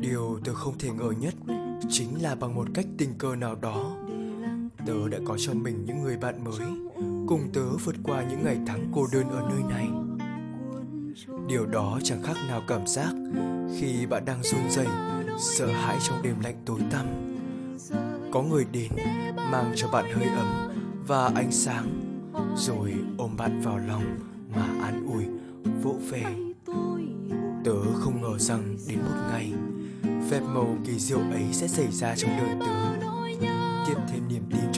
Điều 0.00 0.38
tớ 0.44 0.54
không 0.54 0.78
thể 0.78 0.90
ngờ 0.90 1.12
nhất 1.20 1.34
chính 1.88 2.22
là 2.22 2.34
bằng 2.34 2.54
một 2.54 2.66
cách 2.74 2.86
tình 2.98 3.14
cờ 3.18 3.36
nào 3.36 3.54
đó 3.54 3.95
tớ 4.86 5.08
đã 5.08 5.18
có 5.24 5.36
cho 5.38 5.54
mình 5.54 5.84
những 5.84 6.02
người 6.02 6.16
bạn 6.16 6.44
mới, 6.44 6.66
cùng 7.28 7.48
tớ 7.52 7.76
vượt 7.84 7.96
qua 8.04 8.24
những 8.30 8.44
ngày 8.44 8.58
tháng 8.66 8.90
cô 8.94 9.06
đơn 9.12 9.30
ở 9.30 9.48
nơi 9.50 9.62
này. 9.68 9.88
Điều 11.48 11.66
đó 11.66 11.98
chẳng 12.02 12.22
khác 12.22 12.36
nào 12.48 12.62
cảm 12.68 12.86
giác 12.86 13.14
khi 13.78 14.06
bạn 14.06 14.24
đang 14.24 14.42
run 14.42 14.70
rẩy, 14.70 14.86
sợ 15.38 15.66
hãi 15.66 15.96
trong 16.02 16.22
đêm 16.22 16.34
lạnh 16.42 16.62
tối 16.66 16.80
tăm. 16.90 17.06
Có 18.32 18.42
người 18.42 18.66
đến, 18.72 18.92
mang 19.36 19.72
cho 19.76 19.88
bạn 19.88 20.04
hơi 20.12 20.28
ấm 20.28 20.72
và 21.06 21.30
ánh 21.34 21.52
sáng, 21.52 21.86
rồi 22.56 22.94
ôm 23.18 23.36
bạn 23.36 23.60
vào 23.60 23.78
lòng 23.78 24.04
mà 24.56 24.66
an 24.82 25.06
ủi, 25.06 25.24
vỗ 25.82 25.94
về. 26.10 26.24
Tớ 27.64 27.94
không 27.94 28.22
ngờ 28.22 28.38
rằng 28.38 28.76
đến 28.88 28.98
một 28.98 29.16
ngày, 29.30 29.52
phép 30.30 30.40
màu 30.40 30.76
kỳ 30.84 30.98
diệu 30.98 31.18
ấy 31.18 31.44
sẽ 31.52 31.68
xảy 31.68 31.92
ra 31.92 32.14
trong 32.16 32.30
đời 32.38 32.56
tớ. 32.60 33.06
Tiếp 33.86 33.96
thêm 34.08 34.28
niềm 34.28 34.42
tin 34.50 34.72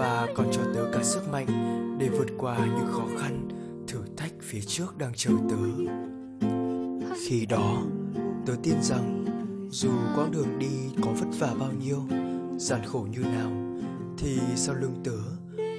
và 0.00 0.28
còn 0.34 0.46
cho 0.52 0.60
tớ 0.74 0.84
cả 0.92 1.02
sức 1.02 1.28
mạnh 1.32 1.46
để 1.98 2.08
vượt 2.08 2.28
qua 2.38 2.58
những 2.58 2.92
khó 2.92 3.06
khăn, 3.18 3.48
thử 3.88 4.02
thách 4.16 4.32
phía 4.40 4.60
trước 4.60 4.98
đang 4.98 5.12
chờ 5.16 5.30
tớ. 5.50 5.56
Khi 7.26 7.46
đó, 7.46 7.82
tớ 8.46 8.54
tin 8.62 8.82
rằng 8.82 9.24
dù 9.70 9.90
quãng 10.16 10.30
đường 10.30 10.58
đi 10.58 11.02
có 11.02 11.10
vất 11.10 11.26
vả 11.38 11.54
bao 11.60 11.72
nhiêu, 11.72 12.02
gian 12.58 12.80
khổ 12.86 13.06
như 13.10 13.18
nào, 13.18 13.50
thì 14.18 14.38
sau 14.56 14.74
lưng 14.74 14.94
tớ 15.04 15.18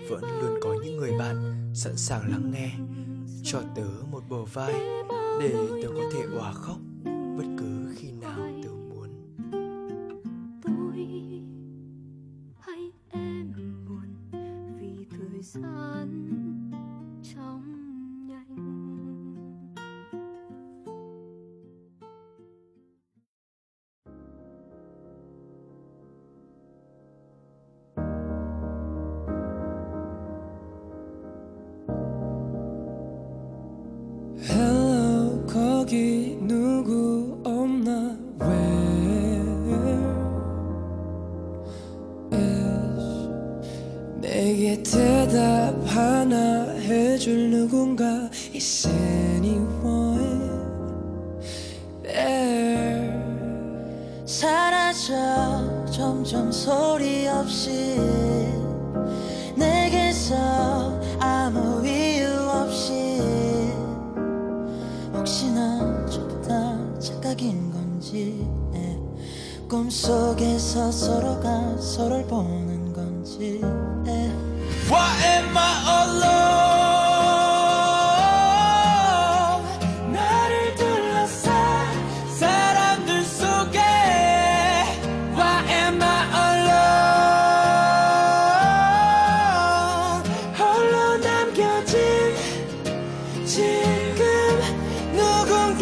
vẫn 0.09 0.23
luôn 0.41 0.59
có 0.63 0.75
những 0.83 0.97
người 0.97 1.11
bạn 1.19 1.71
sẵn 1.75 1.97
sàng 1.97 2.31
lắng 2.31 2.51
nghe, 2.51 2.71
cho 3.43 3.61
tớ 3.75 3.87
một 4.11 4.23
bờ 4.29 4.45
vai 4.53 4.73
để 5.39 5.53
tớ 5.83 5.89
có 5.89 6.03
thể 6.13 6.21
òa 6.37 6.53
khóc 6.53 6.77
bất 7.37 7.45
cứ 7.59 7.70
vì 15.55 15.80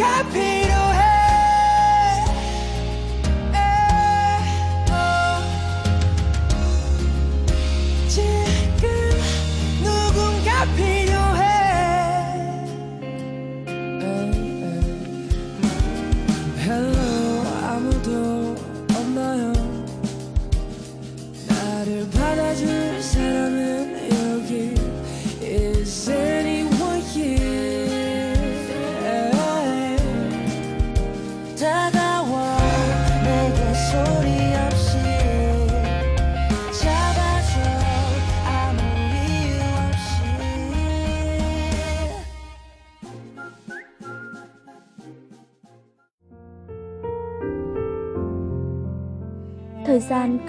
happy. 0.00 0.59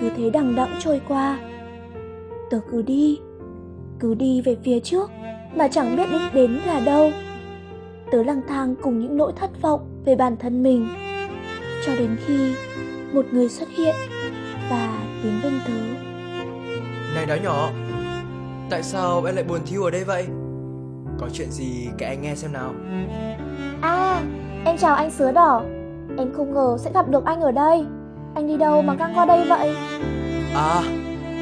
Cứ 0.01 0.10
thế 0.17 0.29
đằng 0.29 0.55
đẵng 0.55 0.75
trôi 0.79 1.01
qua. 1.08 1.39
Tớ 2.51 2.60
cứ 2.72 2.81
đi 2.81 3.20
Cứ 4.00 4.13
đi 4.13 4.41
về 4.41 4.58
phía 4.63 4.79
trước 4.79 5.12
Mà 5.55 5.67
chẳng 5.67 5.96
biết 5.96 6.10
đích 6.12 6.34
đến 6.34 6.60
là 6.65 6.79
đâu. 6.79 7.12
Tớ 8.12 8.24
lang 8.24 8.41
thang 8.48 8.75
cùng 8.81 9.00
những 9.00 9.17
nỗi 9.17 9.34
thất 9.36 9.62
vọng 9.62 10.01
Về 10.05 10.15
bản 10.15 10.38
thân 10.38 10.63
mình 10.63 10.88
Cho 11.86 11.96
đến 11.96 12.17
khi 12.25 12.53
Một 13.13 13.25
người 13.31 13.50
xuất 13.50 13.70
hiện 13.70 13.96
Và 14.70 15.03
đến 15.24 15.34
bên 15.43 15.53
tớ. 15.67 15.74
Này 17.15 17.25
đứa 17.25 17.43
nhỏ 17.43 17.70
tại 18.70 18.84
sao 18.84 19.24
em 19.25 19.36
lại 19.36 19.43
buồn 19.43 19.60
thiu 19.65 19.84
ở 19.84 19.91
đây 19.91 20.03
vậy? 20.03 20.25
Có 21.20 21.27
chuyện 21.34 21.51
gì 21.51 21.88
kể 21.98 22.05
anh 22.05 22.22
nghe 22.22 22.36
xem 22.36 22.53
nào. 22.53 22.74
À 23.81 24.22
em 24.65 24.77
chào 24.77 24.96
anh 24.96 25.12
sứa 25.12 25.31
đỏ. 25.31 25.63
Em 26.17 26.34
không 26.34 26.53
ngờ 26.53 26.77
sẽ 26.79 26.91
gặp 26.93 27.10
được 27.10 27.25
anh 27.25 27.41
ở 27.41 27.51
đây 27.51 27.86
Anh 28.35 28.47
đi 28.47 28.57
đâu 28.57 28.81
mà 28.81 28.93
ngang 28.93 29.11
qua 29.15 29.25
đây 29.25 29.45
vậy 29.50 29.75
À, 30.55 30.81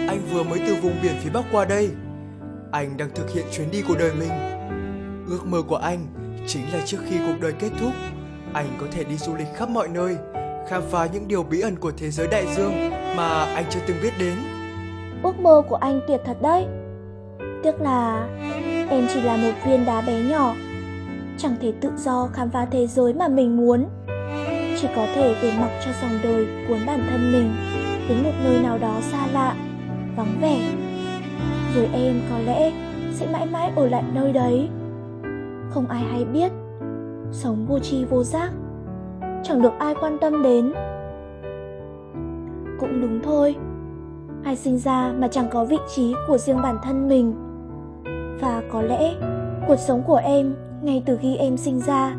anh 0.08 0.22
vừa 0.32 0.44
mới 0.44 0.60
từ 0.68 0.76
vùng 0.76 0.96
biển 1.04 1.14
phía 1.24 1.30
Bắc 1.34 1.46
qua 1.52 1.66
đây. 1.66 1.90
Anh 2.72 2.98
đang 2.98 3.10
thực 3.16 3.30
hiện 3.30 3.46
chuyến 3.52 3.72
đi 3.72 3.82
của 3.88 3.96
đời 4.00 4.12
mình. 4.20 4.32
Ước 5.30 5.46
mơ 5.46 5.62
của 5.68 5.76
anh 5.76 6.08
chính 6.48 6.64
là 6.74 6.80
trước 6.86 6.98
khi 7.10 7.18
cuộc 7.28 7.36
đời 7.42 7.54
kết 7.60 7.70
thúc, 7.80 7.92
anh 8.54 8.68
có 8.82 8.88
thể 8.92 9.04
đi 9.04 9.18
du 9.18 9.36
lịch 9.36 9.48
khắp 9.56 9.70
mọi 9.70 9.88
nơi, 9.88 10.16
khám 10.68 10.82
phá 10.92 11.08
những 11.14 11.28
điều 11.28 11.44
bí 11.44 11.62
ẩn 11.62 11.76
của 11.80 11.92
thế 11.98 12.12
giới 12.12 12.28
đại 12.28 12.46
dương 12.56 12.74
mà 13.16 13.44
anh 13.56 13.66
chưa 13.70 13.80
từng 13.88 13.98
biết 14.04 14.14
đến. 14.20 14.36
Ước 15.24 15.40
mơ 15.40 15.62
của 15.70 15.76
anh 15.76 16.02
tuyệt 16.08 16.22
thật 16.26 16.42
đấy 16.42 16.66
Tiếc 17.64 17.82
là 17.82 18.28
em 18.90 19.08
chỉ 19.14 19.22
là 19.22 19.38
một 19.38 19.52
viên 19.66 19.86
đá 19.86 20.02
bé 20.02 20.22
nhỏ 20.22 20.56
Chẳng 21.38 21.56
thể 21.62 21.74
tự 21.82 21.92
do 21.98 22.30
khám 22.34 22.50
phá 22.50 22.66
thế 22.72 22.88
giới 22.88 23.14
mà 23.14 23.28
mình 23.28 23.58
muốn 23.58 23.86
chỉ 24.82 24.88
có 24.96 25.06
thể 25.16 25.36
để 25.42 25.52
mặc 25.60 25.70
cho 25.86 25.92
dòng 26.02 26.20
đời 26.24 26.48
cuốn 26.68 26.78
bản 26.88 27.00
thân 27.10 27.32
mình 27.32 27.52
Đến 28.10 28.24
một 28.24 28.32
nơi 28.44 28.64
nào 28.64 28.78
đó 28.78 28.98
xa 29.02 29.28
lạ, 29.34 29.56
vắng 30.16 30.38
vẻ. 30.42 30.60
Rồi 31.76 31.90
em 31.94 32.22
có 32.30 32.40
lẽ 32.46 32.72
sẽ 33.14 33.28
mãi 33.32 33.46
mãi 33.46 33.72
ở 33.76 33.88
lại 33.88 34.04
nơi 34.14 34.34
đấy. 34.34 34.70
Không 35.70 35.88
ai 35.88 36.04
hay 36.12 36.26
biết 36.26 36.52
Sống 37.32 37.66
vô 37.66 37.80
tri 37.80 38.06
vô 38.06 38.24
giác 38.24 38.52
Chẳng 39.44 39.62
được 39.62 39.74
ai 39.80 39.96
quan 40.02 40.18
tâm 40.22 40.44
đến. 40.44 40.74
Cũng 42.80 43.02
đúng 43.02 43.20
thôi 43.24 43.56
ai 44.44 44.56
sinh 44.56 44.78
ra 44.78 45.14
mà 45.18 45.28
chẳng 45.28 45.50
có 45.52 45.66
vị 45.66 45.78
trí 45.96 46.14
của 46.28 46.38
riêng 46.38 46.62
bản 46.62 46.78
thân 46.84 47.08
mình. 47.08 47.34
Và 48.42 48.64
có 48.72 48.82
lẽ 48.82 49.14
cuộc 49.68 49.76
sống 49.76 50.04
của 50.08 50.16
em 50.16 50.56
ngay 50.82 51.04
từ 51.06 51.18
khi 51.18 51.36
em 51.36 51.58
sinh 51.58 51.80
ra 51.80 52.16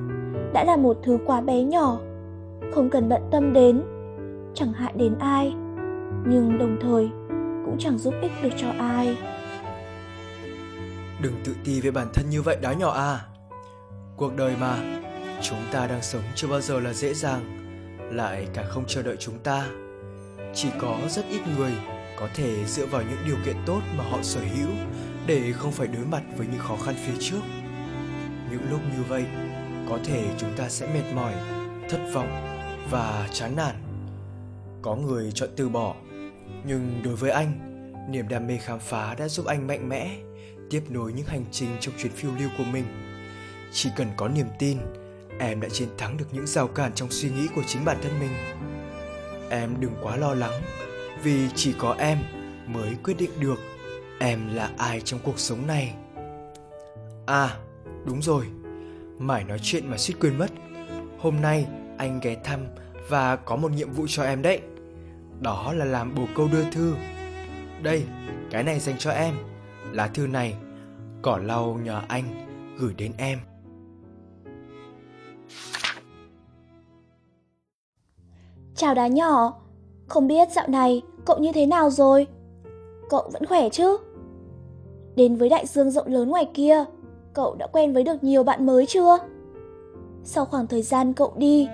đã 0.52 0.64
là 0.64 0.76
một 0.76 0.96
thứ 1.02 1.18
quá 1.26 1.40
bé 1.40 1.62
nhỏ 1.62 1.98
không 2.74 2.90
cần 2.90 3.08
bận 3.08 3.22
tâm 3.32 3.52
đến 3.52 3.82
chẳng 4.54 4.72
hại 4.72 4.92
đến 4.96 5.14
ai 5.18 5.52
nhưng 6.26 6.58
đồng 6.58 6.78
thời 6.80 7.08
cũng 7.64 7.76
chẳng 7.78 7.98
giúp 7.98 8.14
ích 8.22 8.32
được 8.42 8.50
cho 8.56 8.68
ai 8.78 9.16
Đừng 11.22 11.34
tự 11.44 11.54
ti 11.64 11.80
về 11.80 11.90
bản 11.90 12.08
thân 12.14 12.30
như 12.30 12.42
vậy 12.42 12.56
đó 12.62 12.70
nhỏ 12.70 12.90
à. 12.90 13.20
Cuộc 14.16 14.36
đời 14.36 14.56
mà, 14.60 15.00
chúng 15.42 15.58
ta 15.72 15.86
đang 15.86 16.02
sống 16.02 16.22
chưa 16.34 16.48
bao 16.48 16.60
giờ 16.60 16.80
là 16.80 16.92
dễ 16.92 17.14
dàng, 17.14 17.40
lại 18.12 18.46
càng 18.54 18.66
không 18.68 18.84
chờ 18.86 19.02
đợi 19.02 19.16
chúng 19.16 19.38
ta. 19.38 19.66
Chỉ 20.54 20.68
có 20.80 20.98
rất 21.08 21.24
ít 21.28 21.40
người 21.58 21.72
có 22.18 22.28
thể 22.34 22.64
dựa 22.64 22.86
vào 22.86 23.02
những 23.02 23.18
điều 23.26 23.36
kiện 23.44 23.56
tốt 23.66 23.80
mà 23.96 24.04
họ 24.04 24.18
sở 24.22 24.40
hữu 24.40 24.68
để 25.26 25.52
không 25.52 25.72
phải 25.72 25.86
đối 25.86 26.04
mặt 26.04 26.22
với 26.36 26.46
những 26.46 26.60
khó 26.60 26.76
khăn 26.76 26.94
phía 27.06 27.14
trước. 27.20 27.40
Những 28.50 28.70
lúc 28.70 28.80
như 28.96 29.02
vậy, 29.08 29.24
có 29.88 29.98
thể 30.04 30.24
chúng 30.38 30.50
ta 30.56 30.68
sẽ 30.68 30.86
mệt 30.94 31.14
mỏi, 31.14 31.32
thất 31.88 32.00
vọng 32.14 32.59
và 32.90 33.28
chán 33.32 33.56
nản. 33.56 33.74
Có 34.82 34.96
người 34.96 35.32
chọn 35.34 35.48
từ 35.56 35.68
bỏ, 35.68 35.94
nhưng 36.64 37.00
đối 37.04 37.16
với 37.16 37.30
anh, 37.30 37.70
Niềm 38.10 38.28
đam 38.28 38.46
mê 38.46 38.56
khám 38.56 38.78
phá 38.78 39.14
đã 39.14 39.28
giúp 39.28 39.46
anh 39.46 39.66
mạnh 39.66 39.88
mẽ, 39.88 40.16
tiếp 40.70 40.82
nối 40.88 41.12
những 41.12 41.26
hành 41.26 41.44
trình 41.50 41.68
trong 41.80 41.94
chuyến 41.98 42.12
phiêu 42.12 42.30
lưu 42.38 42.50
của 42.58 42.64
mình. 42.64 42.84
Chỉ 43.72 43.90
cần 43.96 44.08
có 44.16 44.28
niềm 44.28 44.46
tin, 44.58 44.78
em 45.38 45.60
đã 45.60 45.68
chiến 45.68 45.88
thắng 45.98 46.16
được 46.16 46.24
những 46.32 46.46
rào 46.46 46.68
cản 46.68 46.92
trong 46.94 47.10
suy 47.10 47.30
nghĩ 47.30 47.48
của 47.54 47.62
chính 47.66 47.84
bản 47.84 47.96
thân 48.02 48.20
mình. 48.20 48.30
Em 49.50 49.80
đừng 49.80 49.92
quá 50.02 50.16
lo 50.16 50.34
lắng, 50.34 50.62
vì 51.22 51.48
chỉ 51.54 51.74
có 51.78 51.96
em 51.98 52.18
mới 52.66 52.94
quyết 53.04 53.14
định 53.18 53.30
được 53.40 53.58
em 54.20 54.54
là 54.54 54.70
ai 54.78 55.00
trong 55.00 55.20
cuộc 55.24 55.38
sống 55.38 55.66
này. 55.66 55.94
À, 57.26 57.56
đúng 58.04 58.22
rồi, 58.22 58.44
mải 59.18 59.44
nói 59.44 59.58
chuyện 59.62 59.90
mà 59.90 59.96
suýt 59.96 60.14
quên 60.20 60.38
mất. 60.38 60.50
Hôm 61.18 61.40
nay 61.40 61.66
anh 62.00 62.20
ghé 62.22 62.36
thăm 62.44 62.60
và 63.08 63.36
có 63.36 63.56
một 63.56 63.72
nhiệm 63.72 63.92
vụ 63.92 64.04
cho 64.08 64.22
em 64.22 64.42
đấy. 64.42 64.60
Đó 65.40 65.72
là 65.72 65.84
làm 65.84 66.14
bồ 66.14 66.22
câu 66.36 66.48
đưa 66.52 66.70
thư. 66.70 66.94
Đây, 67.82 68.04
cái 68.50 68.62
này 68.62 68.78
dành 68.78 68.98
cho 68.98 69.10
em. 69.10 69.34
Lá 69.92 70.06
thư 70.06 70.26
này, 70.26 70.54
cỏ 71.22 71.38
lau 71.44 71.78
nhờ 71.84 72.00
anh 72.08 72.24
gửi 72.78 72.94
đến 72.94 73.12
em. 73.18 73.38
Chào 78.76 78.94
đá 78.94 79.06
nhỏ, 79.06 79.60
không 80.08 80.28
biết 80.28 80.48
dạo 80.52 80.68
này 80.68 81.02
cậu 81.26 81.38
như 81.38 81.52
thế 81.52 81.66
nào 81.66 81.90
rồi? 81.90 82.26
Cậu 83.10 83.30
vẫn 83.32 83.46
khỏe 83.46 83.68
chứ? 83.68 83.96
Đến 85.16 85.36
với 85.36 85.48
đại 85.48 85.66
dương 85.66 85.90
rộng 85.90 86.06
lớn 86.06 86.28
ngoài 86.28 86.48
kia, 86.54 86.84
cậu 87.34 87.54
đã 87.54 87.66
quen 87.66 87.92
với 87.92 88.04
được 88.04 88.24
nhiều 88.24 88.42
bạn 88.44 88.66
mới 88.66 88.86
chưa? 88.86 89.18
Sau 90.24 90.44
khoảng 90.44 90.66
thời 90.66 90.82
gian 90.82 91.12
cậu 91.12 91.32
đi, 91.36 91.68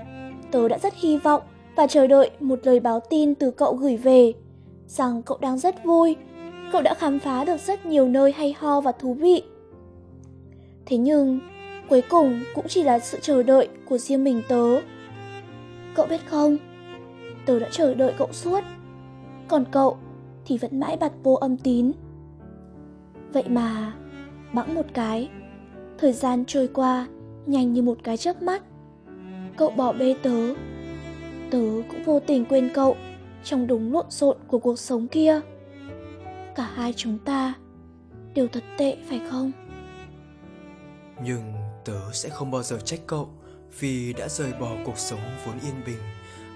tớ 0.50 0.68
đã 0.68 0.78
rất 0.78 0.94
hy 0.94 1.16
vọng 1.16 1.42
và 1.76 1.86
chờ 1.86 2.06
đợi 2.06 2.30
một 2.40 2.58
lời 2.62 2.80
báo 2.80 3.00
tin 3.00 3.34
từ 3.34 3.50
cậu 3.50 3.74
gửi 3.74 3.96
về 3.96 4.32
rằng 4.88 5.22
cậu 5.22 5.38
đang 5.40 5.58
rất 5.58 5.84
vui, 5.84 6.16
cậu 6.72 6.82
đã 6.82 6.94
khám 6.94 7.18
phá 7.18 7.44
được 7.44 7.60
rất 7.60 7.86
nhiều 7.86 8.08
nơi 8.08 8.32
hay 8.32 8.54
ho 8.58 8.80
và 8.80 8.92
thú 8.92 9.14
vị. 9.14 9.42
Thế 10.86 10.96
nhưng, 10.96 11.40
cuối 11.88 12.02
cùng 12.08 12.40
cũng 12.54 12.68
chỉ 12.68 12.82
là 12.82 12.98
sự 12.98 13.18
chờ 13.22 13.42
đợi 13.42 13.68
của 13.88 13.98
riêng 13.98 14.24
mình 14.24 14.42
tớ. 14.48 14.80
Cậu 15.94 16.06
biết 16.06 16.20
không, 16.26 16.56
tớ 17.46 17.58
đã 17.58 17.68
chờ 17.70 17.94
đợi 17.94 18.12
cậu 18.18 18.28
suốt, 18.32 18.64
còn 19.48 19.64
cậu 19.72 19.96
thì 20.44 20.58
vẫn 20.58 20.80
mãi 20.80 20.96
bật 21.00 21.12
vô 21.22 21.34
âm 21.34 21.56
tín. 21.56 21.92
Vậy 23.32 23.44
mà, 23.48 23.94
bẵng 24.52 24.74
một 24.74 24.86
cái, 24.94 25.28
thời 25.98 26.12
gian 26.12 26.44
trôi 26.44 26.68
qua 26.74 27.06
nhanh 27.46 27.72
như 27.72 27.82
một 27.82 27.98
cái 28.02 28.16
chớp 28.16 28.42
mắt. 28.42 28.62
Cậu 29.56 29.70
bỏ 29.70 29.92
bê 29.92 30.16
tớ, 30.22 30.54
tớ 31.50 31.62
cũng 31.90 32.04
vô 32.04 32.20
tình 32.20 32.44
quên 32.44 32.70
cậu 32.74 32.96
trong 33.44 33.66
đúng 33.66 33.92
lộn 33.92 34.10
xộn 34.10 34.36
của 34.46 34.58
cuộc 34.58 34.78
sống 34.78 35.08
kia. 35.08 35.40
Cả 36.54 36.70
hai 36.74 36.92
chúng 36.96 37.18
ta 37.18 37.54
đều 38.34 38.48
thật 38.48 38.64
tệ 38.78 38.96
phải 39.08 39.20
không? 39.30 39.52
Nhưng 41.24 41.52
tớ 41.84 42.12
sẽ 42.12 42.28
không 42.28 42.50
bao 42.50 42.62
giờ 42.62 42.78
trách 42.84 43.00
cậu 43.06 43.28
vì 43.78 44.12
đã 44.12 44.28
rời 44.28 44.52
bỏ 44.60 44.70
cuộc 44.84 44.98
sống 44.98 45.20
vốn 45.46 45.54
yên 45.60 45.74
bình 45.86 46.00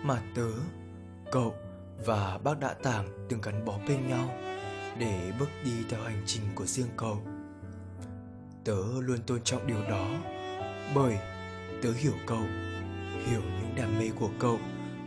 mà 0.02 0.22
tớ, 0.34 0.48
cậu 1.32 1.54
và 2.06 2.38
bác 2.44 2.60
đã 2.60 2.74
tàng 2.82 3.08
từng 3.28 3.40
gắn 3.40 3.64
bó 3.64 3.78
bên 3.88 4.08
nhau 4.08 4.28
để 4.98 5.32
bước 5.38 5.48
đi 5.64 5.72
theo 5.88 6.00
hành 6.02 6.22
trình 6.26 6.42
của 6.54 6.66
riêng 6.66 6.88
cậu. 6.96 7.16
Tớ 8.64 8.82
luôn 9.00 9.18
tôn 9.26 9.40
trọng 9.44 9.66
điều 9.66 9.82
đó 9.90 10.06
bởi 10.94 11.18
tớ 11.82 11.92
hiểu 11.92 12.14
cậu, 12.26 12.42
hiểu 13.26 13.40
những 13.40 13.74
đam 13.76 13.98
mê 13.98 14.10
của 14.20 14.30
cậu 14.38 14.58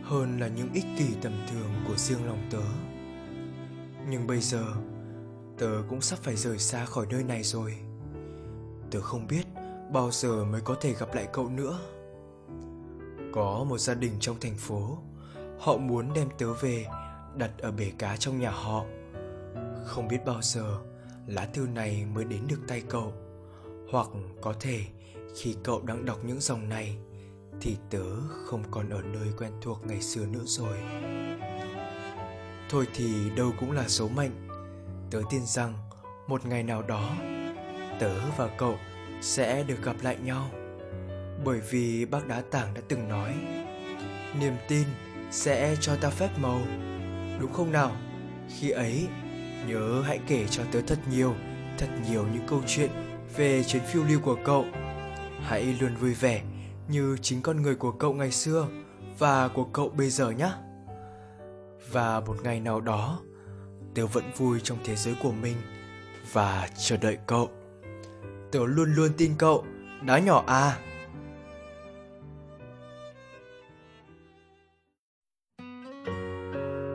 hơn 0.02 0.40
là 0.40 0.48
những 0.48 0.72
ích 0.72 0.86
kỷ 0.98 1.06
tầm 1.22 1.32
thường 1.50 1.70
của 1.88 1.96
riêng 1.96 2.26
lòng 2.26 2.48
tớ. 2.50 2.62
Nhưng 4.08 4.26
bây 4.26 4.40
giờ, 4.40 4.64
tớ 5.58 5.82
cũng 5.88 6.00
sắp 6.00 6.18
phải 6.22 6.36
rời 6.36 6.58
xa 6.58 6.84
khỏi 6.84 7.06
nơi 7.10 7.24
này 7.24 7.42
rồi. 7.42 7.74
Tớ 8.90 9.00
không 9.00 9.26
biết 9.26 9.42
bao 9.92 10.10
giờ 10.10 10.44
mới 10.44 10.60
có 10.60 10.76
thể 10.80 10.94
gặp 10.94 11.14
lại 11.14 11.28
cậu 11.32 11.48
nữa. 11.48 11.78
Có 13.32 13.64
một 13.68 13.78
gia 13.78 13.94
đình 13.94 14.12
trong 14.20 14.40
thành 14.40 14.56
phố, 14.56 14.98
họ 15.58 15.76
muốn 15.76 16.12
đem 16.14 16.28
tớ 16.38 16.52
về 16.52 16.86
đặt 17.36 17.50
ở 17.58 17.72
bể 17.72 17.92
cá 17.98 18.16
trong 18.16 18.40
nhà 18.40 18.50
họ. 18.50 18.84
Không 19.84 20.08
biết 20.08 20.18
bao 20.26 20.42
giờ 20.42 20.78
lá 21.26 21.46
thư 21.46 21.66
này 21.66 22.06
mới 22.14 22.24
đến 22.24 22.40
được 22.48 22.60
tay 22.68 22.82
cậu, 22.88 23.12
hoặc 23.90 24.08
có 24.40 24.54
thể 24.60 24.80
khi 25.36 25.56
cậu 25.62 25.82
đang 25.82 26.04
đọc 26.04 26.18
những 26.24 26.40
dòng 26.40 26.68
này 26.68 26.96
thì 27.60 27.76
tớ 27.90 28.04
không 28.44 28.62
còn 28.70 28.90
ở 28.90 29.02
nơi 29.02 29.28
quen 29.38 29.52
thuộc 29.62 29.86
ngày 29.86 30.00
xưa 30.00 30.26
nữa 30.26 30.42
rồi. 30.44 30.78
Thôi 32.68 32.86
thì 32.94 33.30
đâu 33.36 33.52
cũng 33.60 33.72
là 33.72 33.88
số 33.88 34.08
mệnh. 34.08 34.48
Tớ 35.10 35.22
tin 35.30 35.46
rằng 35.46 35.74
một 36.28 36.46
ngày 36.46 36.62
nào 36.62 36.82
đó, 36.82 37.10
tớ 38.00 38.30
và 38.36 38.48
cậu 38.58 38.78
sẽ 39.20 39.62
được 39.62 39.82
gặp 39.82 39.96
lại 40.02 40.16
nhau. 40.24 40.50
Bởi 41.44 41.60
vì 41.70 42.04
bác 42.04 42.28
đá 42.28 42.42
tảng 42.50 42.74
đã 42.74 42.80
từng 42.88 43.08
nói, 43.08 43.34
niềm 44.40 44.54
tin 44.68 44.84
sẽ 45.30 45.76
cho 45.80 45.96
ta 45.96 46.10
phép 46.10 46.30
màu. 46.38 46.60
Đúng 47.40 47.52
không 47.52 47.72
nào? 47.72 47.96
Khi 48.58 48.70
ấy, 48.70 49.06
nhớ 49.66 50.02
hãy 50.06 50.20
kể 50.26 50.46
cho 50.50 50.62
tớ 50.72 50.80
thật 50.80 50.98
nhiều 51.10 51.34
thật 51.78 51.88
nhiều 52.10 52.26
những 52.34 52.46
câu 52.46 52.62
chuyện 52.66 52.90
về 53.36 53.64
chuyến 53.64 53.82
phiêu 53.82 54.04
lưu 54.04 54.20
của 54.20 54.36
cậu. 54.44 54.64
Hãy 55.40 55.76
luôn 55.80 55.96
vui 55.96 56.14
vẻ 56.14 56.42
như 56.88 57.16
chính 57.22 57.42
con 57.42 57.62
người 57.62 57.74
của 57.74 57.92
cậu 57.92 58.12
ngày 58.12 58.30
xưa 58.30 58.66
và 59.18 59.48
của 59.48 59.64
cậu 59.64 59.88
bây 59.88 60.10
giờ 60.10 60.30
nhé 60.30 60.50
và 61.92 62.20
một 62.20 62.36
ngày 62.42 62.60
nào 62.60 62.80
đó 62.80 63.20
tớ 63.94 64.06
vẫn 64.06 64.24
vui 64.36 64.60
trong 64.62 64.78
thế 64.84 64.96
giới 64.96 65.14
của 65.22 65.32
mình 65.32 65.56
và 66.32 66.68
chờ 66.76 66.96
đợi 66.96 67.18
cậu. 67.26 67.48
Tớ 68.52 68.60
luôn 68.66 68.94
luôn 68.94 69.10
tin 69.16 69.32
cậu 69.38 69.64
đá 70.02 70.18
nhỏ 70.18 70.44
à 70.46 70.78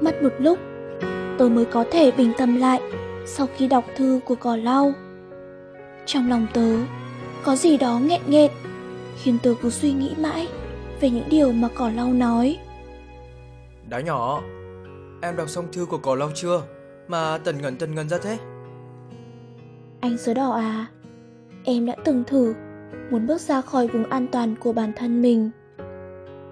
Mất 0.02 0.24
một 0.24 0.34
lúc, 0.40 0.60
tôi 1.38 1.50
mới 1.50 1.66
có 1.66 1.86
thể 1.92 2.12
bình 2.12 2.32
tâm 2.38 2.56
lại 2.56 2.82
sau 3.26 3.48
khi 3.58 3.68
đọc 3.68 3.84
thư 3.96 4.20
của 4.26 4.36
cỏ 4.36 4.56
lau. 4.56 4.94
Trong 6.06 6.30
lòng 6.30 6.48
tớ, 6.54 6.76
có 7.44 7.56
gì 7.56 7.78
đó 7.78 8.00
nghẹn 8.04 8.22
nghẹn, 8.28 8.52
khiến 9.24 9.38
tớ 9.44 9.54
cứ 9.62 9.70
suy 9.70 9.94
nghĩ 9.94 10.16
mãi 10.20 10.48
về 11.02 11.10
những 11.10 11.30
điều 11.30 11.52
mà 11.52 11.68
cỏ 11.76 11.92
lau 11.96 12.14
nói. 12.14 12.58
Đá 13.90 14.00
nhỏ, 14.00 14.42
em 15.22 15.36
đọc 15.36 15.50
xong 15.50 15.66
thư 15.72 15.86
của 15.86 15.98
cỏ 15.98 16.16
lau 16.16 16.32
chưa? 16.36 16.62
Mà 17.08 17.38
tần 17.38 17.62
ngẩn 17.62 17.76
tần 17.76 17.96
ngẩn 17.96 18.10
ra 18.10 18.18
thế? 18.18 18.38
Anh 20.02 20.18
sớ 20.18 20.34
đỏ 20.34 20.52
à, 20.52 20.86
em 21.64 21.86
đã 21.86 21.96
từng 22.06 22.24
thử 22.28 22.54
muốn 23.12 23.28
bước 23.28 23.42
ra 23.42 23.62
khỏi 23.62 23.88
vùng 23.88 24.04
an 24.04 24.28
toàn 24.32 24.56
của 24.60 24.74
bản 24.74 24.92
thân 24.96 25.22
mình. 25.22 25.50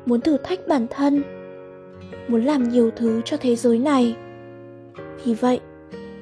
Muốn 0.06 0.22
thử 0.22 0.38
thách 0.44 0.60
bản 0.68 0.88
thân, 0.90 1.24
muốn 2.28 2.44
làm 2.44 2.70
nhiều 2.70 2.92
thứ 2.96 3.22
cho 3.26 3.38
thế 3.38 3.56
giới 3.56 3.80
này. 3.80 4.16
Vì 5.26 5.34
vậy, 5.34 5.60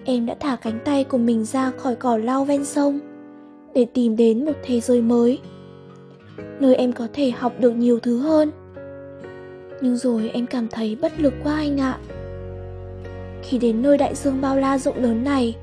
em 0.06 0.26
đã 0.26 0.36
thả 0.40 0.56
cánh 0.56 0.80
tay 0.86 1.04
của 1.04 1.18
mình 1.18 1.46
ra 1.46 1.72
khỏi 1.72 1.96
cỏ 1.96 2.18
lau 2.18 2.46
ven 2.46 2.66
sông 2.66 3.00
để 3.74 3.86
tìm 3.94 4.16
đến 4.16 4.46
một 4.46 4.54
thế 4.64 4.80
giới 4.80 5.02
mới 5.02 5.40
nơi 6.60 6.76
em 6.76 6.94
có 6.94 7.08
thể 7.14 7.32
học 7.32 7.54
được 7.60 7.72
nhiều 7.72 8.00
thứ 8.00 8.20
hơn. 8.20 8.52
Nhưng 9.82 9.98
rồi 9.98 10.30
em 10.34 10.46
cảm 10.46 10.68
thấy 10.68 10.98
bất 11.02 11.20
lực 11.20 11.34
quá 11.44 11.56
anh 11.56 11.82
ạ. 11.82 11.98
Khi 13.44 13.58
đến 13.58 13.82
nơi 13.82 13.98
đại 13.98 14.16
dương 14.16 14.42
bao 14.42 14.58
la 14.58 14.78
rộng 14.78 15.04
lớn 15.04 15.24
này, 15.24 15.56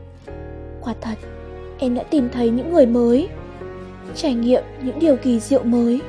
quả 0.80 0.94
thật, 1.00 1.14
em 1.78 1.94
đã 1.94 2.02
tìm 2.02 2.28
thấy 2.32 2.50
những 2.50 2.72
người 2.72 2.86
mới, 2.86 3.28
trải 4.14 4.34
nghiệm 4.34 4.62
những 4.82 4.98
điều 4.98 5.16
kỳ 5.16 5.40
diệu 5.40 5.62
mới. 5.62 6.00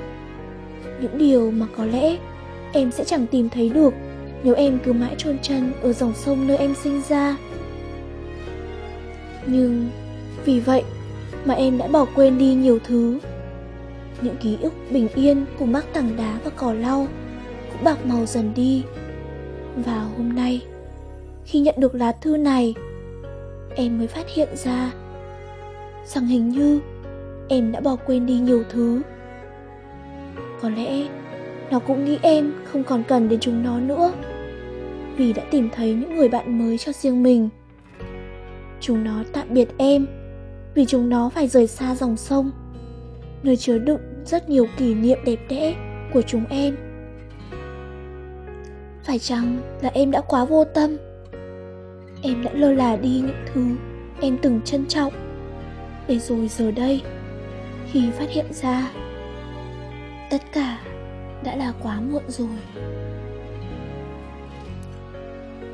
Những 1.02 1.18
điều 1.18 1.52
mà 1.52 1.66
có 1.78 1.86
lẽ 1.86 2.18
em 2.74 2.92
sẽ 2.92 3.04
chẳng 3.04 3.28
tìm 3.28 3.50
thấy 3.50 3.70
được 3.70 3.94
nếu 4.44 4.56
em 4.56 4.80
cứ 4.86 4.94
mãi 4.94 5.16
chôn 5.18 5.38
chân 5.42 5.72
ở 5.82 5.94
dòng 5.94 6.14
sông 6.16 6.48
nơi 6.48 6.58
em 6.58 6.76
sinh 6.84 7.02
ra. 7.10 7.38
Nhưng 9.46 9.90
vì 10.46 10.60
vậy 10.60 10.84
mà 11.46 11.54
em 11.54 11.78
đã 11.78 11.88
bỏ 11.88 12.06
quên 12.16 12.38
đi 12.38 12.54
nhiều 12.54 12.80
thứ 12.84 13.20
những 14.24 14.36
ký 14.42 14.58
ức 14.62 14.74
bình 14.92 15.08
yên 15.16 15.46
cùng 15.60 15.72
mắc 15.72 15.86
tảng 15.94 16.16
đá 16.18 16.40
và 16.44 16.52
cỏ 16.56 16.74
lau 16.74 17.08
cũng 17.72 17.84
bạc 17.84 18.06
màu 18.06 18.26
dần 18.26 18.52
đi. 18.56 18.84
Và 19.76 20.10
hôm 20.18 20.36
nay, 20.36 20.66
khi 21.46 21.60
nhận 21.60 21.76
được 21.78 21.96
lá 21.96 22.12
thư 22.12 22.38
này, 22.38 22.74
em 23.76 23.98
mới 23.98 24.08
phát 24.08 24.26
hiện 24.36 24.50
ra 24.56 24.92
rằng 26.06 26.26
hình 26.26 26.50
như 26.50 26.80
em 27.50 27.72
đã 27.72 27.80
bỏ 27.80 27.96
quên 27.96 28.26
đi 28.26 28.40
nhiều 28.40 28.64
thứ. 28.70 29.02
Có 30.62 30.70
lẽ 30.70 31.08
nó 31.72 31.80
cũng 31.80 32.06
nghĩ 32.06 32.18
em 32.22 32.54
không 32.64 32.84
còn 32.84 33.04
cần 33.04 33.30
đến 33.30 33.40
chúng 33.40 33.64
nó 33.64 33.80
nữa, 33.80 34.14
vì 35.18 35.34
đã 35.34 35.44
tìm 35.52 35.70
thấy 35.76 35.94
những 35.94 36.16
người 36.16 36.30
bạn 36.30 36.60
mới 36.60 36.78
cho 36.78 36.92
riêng 36.92 37.24
mình. 37.24 37.50
Chúng 38.80 39.04
nó 39.04 39.24
tạm 39.34 39.48
biệt 39.50 39.70
em 39.78 40.08
vì 40.76 40.86
chúng 40.86 41.10
nó 41.10 41.30
phải 41.30 41.48
rời 41.48 41.68
xa 41.68 41.96
dòng 41.96 42.18
sông, 42.18 42.52
nơi 43.44 43.58
chứa 43.58 43.78
đựng 43.78 44.00
rất 44.26 44.50
nhiều 44.50 44.68
kỷ 44.78 44.94
niệm 44.94 45.18
đẹp 45.26 45.40
đẽ 45.50 45.76
của 46.14 46.22
chúng 46.22 46.46
em. 46.50 46.78
Phải 49.04 49.20
chăng 49.20 49.78
là 49.82 49.90
em 49.94 50.12
đã 50.12 50.22
quá 50.22 50.46
vô 50.46 50.66
tâm? 50.66 50.98
Em 52.22 52.44
đã 52.44 52.52
lơ 52.54 52.74
là 52.74 52.96
đi 52.96 53.22
những 53.26 53.46
thứ 53.54 53.66
em 54.22 54.38
từng 54.42 54.62
trân 54.66 54.86
trọng. 54.88 55.14
Để 56.08 56.20
rồi 56.20 56.48
giờ 56.48 56.72
đây, 56.72 57.02
khi 57.92 58.12
phát 58.12 58.30
hiện 58.30 58.54
ra, 58.54 58.92
tất 60.32 60.42
cả 60.54 60.80
đã 61.44 61.56
là 61.56 61.74
quá 61.84 62.00
muộn 62.00 62.24
rồi. 62.28 62.58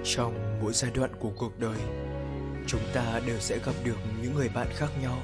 Trong 0.03 0.33
mỗi 0.61 0.73
giai 0.73 0.91
đoạn 0.95 1.09
của 1.19 1.31
cuộc 1.37 1.59
đời, 1.59 1.77
chúng 2.67 2.81
ta 2.93 3.21
đều 3.27 3.39
sẽ 3.39 3.57
gặp 3.65 3.73
được 3.83 3.97
những 4.21 4.35
người 4.35 4.49
bạn 4.55 4.67
khác 4.69 4.89
nhau 5.03 5.17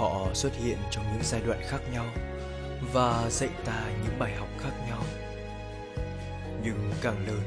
họ 0.00 0.26
xuất 0.34 0.52
hiện 0.56 0.78
trong 0.90 1.04
những 1.12 1.22
giai 1.22 1.40
đoạn 1.46 1.60
khác 1.68 1.80
nhau 1.92 2.06
và 2.92 3.30
dạy 3.30 3.48
ta 3.64 3.84
những 4.04 4.18
bài 4.18 4.36
học 4.36 4.48
khác 4.58 4.70
nhau. 4.88 5.02
Nhưng 6.62 6.92
càng 7.02 7.26
lớn, 7.26 7.40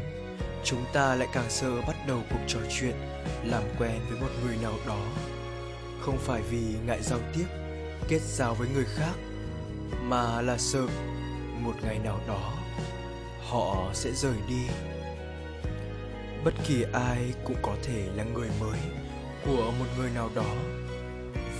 chúng 0.63 0.85
ta 0.93 1.15
lại 1.15 1.27
càng 1.33 1.49
sợ 1.49 1.81
bắt 1.87 1.95
đầu 2.07 2.19
cuộc 2.29 2.39
trò 2.47 2.59
chuyện, 2.69 2.95
làm 3.43 3.63
quen 3.79 3.99
với 4.09 4.19
một 4.19 4.29
người 4.45 4.57
nào 4.61 4.73
đó. 4.87 5.01
Không 6.01 6.17
phải 6.17 6.41
vì 6.41 6.75
ngại 6.85 6.99
giao 7.01 7.19
tiếp, 7.35 7.45
kết 8.07 8.21
giao 8.21 8.53
với 8.53 8.67
người 8.73 8.85
khác, 8.85 9.13
mà 10.01 10.41
là 10.41 10.57
sợ 10.57 10.87
một 11.59 11.73
ngày 11.83 11.99
nào 11.99 12.19
đó 12.27 12.53
họ 13.47 13.89
sẽ 13.93 14.11
rời 14.11 14.37
đi. 14.49 14.67
Bất 16.45 16.53
kỳ 16.67 16.85
ai 16.93 17.33
cũng 17.45 17.57
có 17.61 17.75
thể 17.83 18.07
là 18.15 18.23
người 18.23 18.49
mới 18.59 18.79
của 19.45 19.71
một 19.79 19.85
người 19.97 20.09
nào 20.09 20.29
đó 20.35 20.55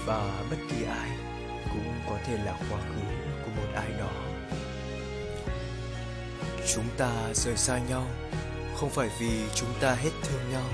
và 0.05 0.45
bất 0.49 0.57
kỳ 0.69 0.83
ai 0.83 1.09
cũng 1.73 1.93
có 2.09 2.17
thể 2.25 2.37
là 2.45 2.59
quá 2.69 2.79
khứ 2.89 3.01
của 3.45 3.51
một 3.55 3.67
ai 3.75 3.89
đó. 3.99 4.11
Chúng 6.73 6.85
ta 6.97 7.33
rời 7.33 7.57
xa 7.57 7.79
nhau 7.89 8.07
không 8.75 8.89
phải 8.89 9.09
vì 9.19 9.43
chúng 9.55 9.69
ta 9.81 9.95
hết 9.95 10.11
thương 10.23 10.51
nhau, 10.51 10.69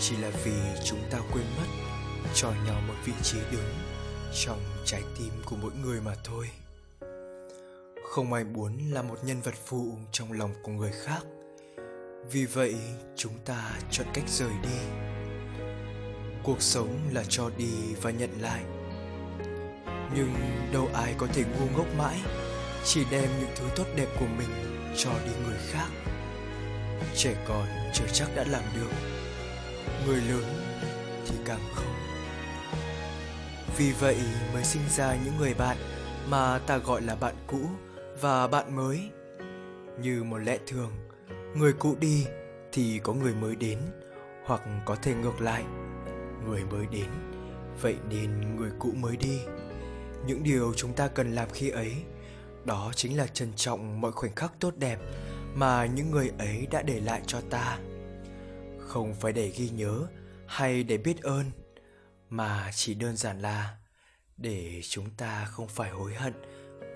chỉ 0.00 0.16
là 0.16 0.30
vì 0.44 0.54
chúng 0.84 1.00
ta 1.10 1.18
quên 1.32 1.44
mất 1.56 1.66
cho 2.34 2.52
nhau 2.66 2.80
một 2.88 2.94
vị 3.04 3.12
trí 3.22 3.38
đứng 3.52 3.74
trong 4.44 4.60
trái 4.84 5.02
tim 5.18 5.30
của 5.44 5.56
mỗi 5.62 5.72
người 5.82 6.00
mà 6.00 6.14
thôi. 6.24 6.50
Không 8.10 8.32
ai 8.32 8.44
muốn 8.44 8.78
là 8.90 9.02
một 9.02 9.18
nhân 9.22 9.40
vật 9.40 9.54
phụ 9.66 9.98
trong 10.12 10.32
lòng 10.32 10.54
của 10.62 10.72
người 10.72 10.92
khác. 11.04 11.20
Vì 12.30 12.44
vậy, 12.44 12.74
chúng 13.16 13.38
ta 13.44 13.70
chọn 13.90 14.06
cách 14.14 14.24
rời 14.28 14.52
đi 14.62 15.13
cuộc 16.44 16.62
sống 16.62 16.98
là 17.12 17.22
cho 17.28 17.50
đi 17.56 17.94
và 18.02 18.10
nhận 18.10 18.30
lại. 18.40 18.62
Nhưng 20.16 20.34
đâu 20.72 20.88
ai 20.94 21.14
có 21.18 21.26
thể 21.26 21.44
ngu 21.44 21.66
ngốc 21.76 21.86
mãi, 21.98 22.20
chỉ 22.84 23.04
đem 23.10 23.30
những 23.40 23.50
thứ 23.56 23.64
tốt 23.76 23.84
đẹp 23.96 24.08
của 24.20 24.26
mình 24.38 24.48
cho 24.96 25.10
đi 25.24 25.30
người 25.46 25.58
khác. 25.70 25.86
Trẻ 27.16 27.44
con 27.48 27.66
chưa 27.92 28.06
chắc 28.12 28.28
đã 28.36 28.44
làm 28.50 28.62
được, 28.74 28.90
người 30.06 30.20
lớn 30.20 30.44
thì 31.26 31.34
càng 31.44 31.60
không. 31.74 31.94
Vì 33.76 33.92
vậy 33.92 34.16
mới 34.52 34.64
sinh 34.64 34.82
ra 34.96 35.16
những 35.24 35.36
người 35.38 35.54
bạn 35.54 35.76
mà 36.28 36.58
ta 36.58 36.76
gọi 36.76 37.02
là 37.02 37.14
bạn 37.14 37.34
cũ 37.46 37.60
và 38.20 38.46
bạn 38.46 38.76
mới. 38.76 39.10
Như 40.00 40.22
một 40.22 40.38
lẽ 40.38 40.58
thường, 40.66 40.90
người 41.56 41.72
cũ 41.72 41.96
đi 42.00 42.26
thì 42.72 43.00
có 43.02 43.12
người 43.12 43.34
mới 43.34 43.56
đến 43.56 43.78
hoặc 44.46 44.62
có 44.84 44.96
thể 45.02 45.14
ngược 45.14 45.40
lại 45.40 45.64
người 46.46 46.64
mới 46.64 46.86
đến. 46.86 47.08
Vậy 47.80 47.96
nên 48.08 48.56
người 48.56 48.70
cũ 48.78 48.92
mới 48.96 49.16
đi. 49.16 49.40
Những 50.26 50.42
điều 50.42 50.72
chúng 50.76 50.92
ta 50.92 51.08
cần 51.08 51.34
làm 51.34 51.48
khi 51.52 51.70
ấy, 51.70 51.94
đó 52.64 52.92
chính 52.96 53.16
là 53.16 53.26
trân 53.26 53.52
trọng 53.56 54.00
mọi 54.00 54.12
khoảnh 54.12 54.34
khắc 54.34 54.52
tốt 54.60 54.74
đẹp 54.76 54.98
mà 55.54 55.86
những 55.86 56.10
người 56.10 56.30
ấy 56.38 56.66
đã 56.70 56.82
để 56.82 57.00
lại 57.00 57.22
cho 57.26 57.40
ta. 57.50 57.78
Không 58.78 59.14
phải 59.14 59.32
để 59.32 59.52
ghi 59.56 59.68
nhớ 59.68 60.06
hay 60.46 60.82
để 60.82 60.98
biết 60.98 61.22
ơn, 61.22 61.44
mà 62.30 62.70
chỉ 62.74 62.94
đơn 62.94 63.16
giản 63.16 63.40
là 63.40 63.76
để 64.36 64.80
chúng 64.88 65.10
ta 65.16 65.44
không 65.44 65.68
phải 65.68 65.90
hối 65.90 66.14
hận 66.14 66.32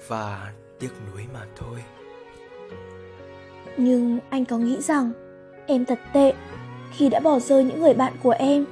và 0.09 0.53
tiếc 0.81 0.91
nuối 1.07 1.25
mà 1.33 1.47
thôi. 1.57 1.79
Nhưng 3.77 4.19
anh 4.31 4.45
có 4.45 4.59
nghĩ 4.59 4.81
rằng 4.81 5.13
em 5.67 5.85
thật 5.85 5.99
tệ 6.13 6.33
khi 6.93 7.09
đã 7.09 7.21
bỏ 7.21 7.39
rơi 7.39 7.65
những 7.65 7.81
người 7.81 7.95
bạn 7.95 8.17
của 8.23 8.31
em? 8.31 8.67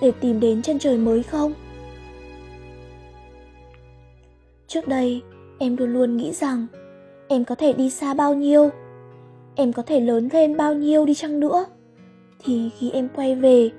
Để 0.00 0.12
tìm 0.20 0.40
đến 0.40 0.62
chân 0.62 0.78
trời 0.78 0.98
mới 0.98 1.22
không? 1.22 1.52
Trước 4.66 4.88
đây, 4.88 5.22
em 5.58 5.76
luôn 5.76 5.92
luôn 5.92 6.16
nghĩ 6.16 6.32
rằng 6.32 6.66
em 7.28 7.44
có 7.44 7.54
thể 7.54 7.72
đi 7.72 7.90
xa 7.90 8.14
bao 8.14 8.34
nhiêu, 8.34 8.70
em 9.54 9.72
có 9.72 9.82
thể 9.82 10.00
lớn 10.00 10.28
lên 10.32 10.56
bao 10.56 10.74
nhiêu 10.74 11.06
đi 11.06 11.14
chăng 11.14 11.40
nữa. 11.40 11.64
Thì 12.44 12.70
khi 12.78 12.90
em 12.90 13.08
quay 13.14 13.34
về, 13.34 13.70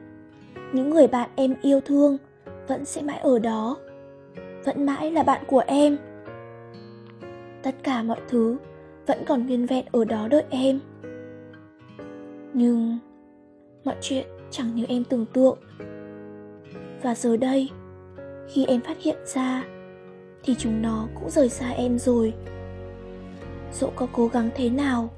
những 0.73 0.89
người 0.89 1.07
bạn 1.07 1.29
em 1.35 1.55
yêu 1.61 1.81
thương 1.81 2.17
vẫn 2.67 2.85
sẽ 2.85 3.01
mãi 3.01 3.19
ở 3.19 3.39
đó, 3.39 3.77
vẫn 4.65 4.85
mãi 4.85 5.11
là 5.11 5.23
bạn 5.23 5.43
của 5.47 5.63
em. 5.67 5.97
Tất 7.63 7.75
cả 7.83 8.03
mọi 8.03 8.17
thứ 8.27 8.57
vẫn 9.07 9.17
còn 9.25 9.47
nguyên 9.47 9.65
vẹn 9.65 9.85
ở 9.91 10.05
đó 10.05 10.27
đợi 10.27 10.43
em. 10.49 10.79
Nhưng 12.53 12.97
mọi 13.83 13.95
chuyện 14.01 14.25
chẳng 14.51 14.75
như 14.75 14.85
em 14.87 15.03
tưởng 15.03 15.25
tượng 15.33 15.57
và 17.01 17.15
giờ 17.15 17.37
đây, 17.37 17.69
khi 18.49 18.65
em 18.65 18.81
phát 18.81 18.97
hiện 19.01 19.17
ra, 19.25 19.63
thì 20.43 20.55
chúng 20.59 20.81
nó 20.81 21.07
cũng 21.15 21.29
rời 21.29 21.49
xa 21.49 21.69
em 21.69 21.99
rồi. 21.99 22.33
Dẫu 23.73 23.91
có 23.95 24.07
cố 24.11 24.27
gắng 24.27 24.49
thế 24.55 24.69
nào, 24.69 25.09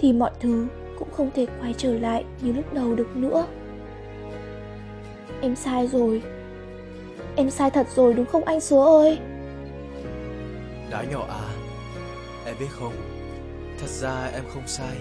thì 0.00 0.12
mọi 0.12 0.30
thứ 0.40 0.66
cũng 0.98 1.08
không 1.12 1.30
thể 1.34 1.46
quay 1.60 1.74
trở 1.76 1.98
lại 1.98 2.24
như 2.40 2.52
lúc 2.52 2.74
đầu 2.74 2.94
được 2.94 3.16
nữa. 3.16 3.46
Em 5.40 5.56
sai 5.56 5.88
rồi. 5.88 6.22
Em 7.36 7.50
sai 7.50 7.70
thật 7.70 7.86
rồi 7.94 8.14
đúng 8.14 8.26
không 8.26 8.44
anh 8.44 8.60
sứa 8.60 8.84
ơi? 8.84 9.18
Đã 10.90 11.02
nhỏ 11.02 11.26
à 11.28 11.48
Em 12.46 12.56
biết 12.60 12.66
không? 12.70 12.94
Thật 13.78 13.88
ra 13.88 14.30
em 14.34 14.44
không 14.54 14.66
sai. 14.66 14.96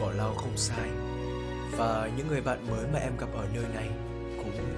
Cỏ 0.00 0.12
lau 0.16 0.34
không 0.34 0.56
sai. 0.56 0.88
Và 1.76 2.10
những 2.16 2.28
người 2.28 2.40
bạn 2.40 2.58
mới 2.70 2.86
mà 2.92 2.98
em 2.98 3.12
gặp 3.20 3.28
ở 3.34 3.44
nơi 3.54 3.64
này 3.74 3.88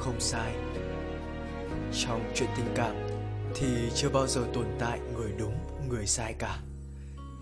không 0.01 0.21
sai. 0.21 0.55
Trong 1.93 2.33
chuyện 2.35 2.49
tình 2.57 2.73
cảm 2.75 2.97
Thì 3.55 3.91
chưa 3.95 4.09
bao 4.09 4.27
giờ 4.27 4.41
tồn 4.55 4.67
tại 4.79 5.01
người 5.15 5.33
đúng, 5.39 5.55
Người 5.89 6.07
sai 6.07 6.35
cả. 6.39 6.59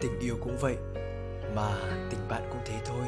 Tình 0.01 0.21
yêu 0.21 0.37
cũng 0.41 0.57
vậy, 0.61 0.77
Mà 1.55 1.77
tình 2.11 2.29
bạn 2.29 2.43
cũng 2.51 2.61
thế 2.65 2.75
thôi. 2.87 3.05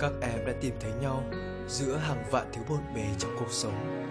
Các 0.00 0.12
em 0.20 0.46
đã 0.46 0.52
tìm 0.60 0.74
thấy 0.80 0.92
nhau 1.00 1.24
Giữa 1.68 1.96
hàng 1.96 2.24
vạn 2.30 2.46
thứ 2.52 2.62
bộn 2.68 2.80
bề 2.94 3.04
trong 3.18 3.36
cuộc 3.38 3.50
sống 3.50 4.06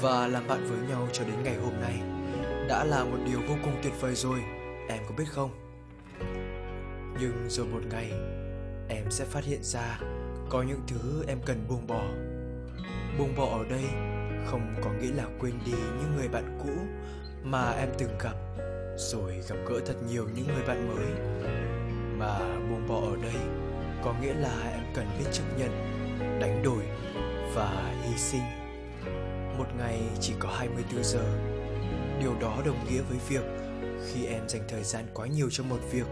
Và 0.00 0.26
làm 0.26 0.48
bạn 0.48 0.66
với 0.68 0.88
nhau 0.88 1.08
cho 1.12 1.24
đến 1.24 1.42
ngày 1.44 1.56
hôm 1.56 1.80
nay 1.80 2.00
Đã 2.68 2.84
là 2.84 3.04
một 3.04 3.18
điều 3.26 3.40
vô 3.48 3.54
cùng 3.64 3.80
tuyệt 3.82 3.92
vời 4.00 4.14
rồi, 4.14 4.38
Em 4.88 5.02
có 5.08 5.14
biết 5.18 5.28
không? 5.28 5.50
Nhưng 7.20 7.46
rồi 7.48 7.66
một 7.66 7.82
ngày, 7.90 8.10
Em 8.88 9.10
sẽ 9.10 9.24
phát 9.24 9.44
hiện 9.44 9.62
ra 9.62 9.98
Có 10.50 10.62
những 10.62 10.80
thứ 10.86 11.24
em 11.28 11.38
cần 11.46 11.64
buông 11.68 11.86
bỏ. 11.86 12.04
Buông 13.18 13.34
bỏ 13.36 13.58
ở 13.58 13.64
đây, 13.70 13.84
Không 14.46 14.74
có 14.84 14.90
nghĩa 14.90 15.12
là 15.12 15.24
quên 15.40 15.54
đi 15.66 15.72
những 15.72 16.16
người 16.16 16.28
bạn 16.28 16.58
cũ 16.62 16.72
Mà 17.42 17.70
em 17.70 17.88
từng 17.98 18.18
gặp, 18.18 18.34
Rồi 18.96 19.40
gặp 19.48 19.56
gỡ 19.68 19.80
thật 19.86 19.94
nhiều 20.08 20.28
những 20.34 20.46
người 20.46 20.66
bạn 20.66 20.88
mới. 20.88 21.06
Mà 22.18 22.38
buông 22.38 22.88
bỏ 22.88 23.00
ở 23.00 23.16
đây 23.22 23.42
Có 24.04 24.14
nghĩa 24.22 24.34
là 24.34 24.70
em 24.72 24.84
cần 24.94 25.06
biết 25.18 25.30
chấp 25.32 25.44
nhận, 25.58 25.70
Đánh 26.40 26.62
đổi 26.62 26.82
Và 27.54 27.94
hy 28.02 28.16
sinh. 28.16 28.42
Một 29.58 29.66
ngày 29.78 30.00
chỉ 30.20 30.32
có 30.38 30.48
24 30.48 31.04
giờ. 31.04 31.24
Điều 32.20 32.34
đó 32.40 32.62
đồng 32.66 32.84
nghĩa 32.84 33.00
với 33.00 33.18
việc 33.28 33.44
khi 34.06 34.26
em 34.26 34.48
dành 34.48 34.62
thời 34.68 34.82
gian 34.82 35.04
quá 35.14 35.26
nhiều 35.26 35.48
cho 35.50 35.64
một 35.64 35.78
việc, 35.90 36.06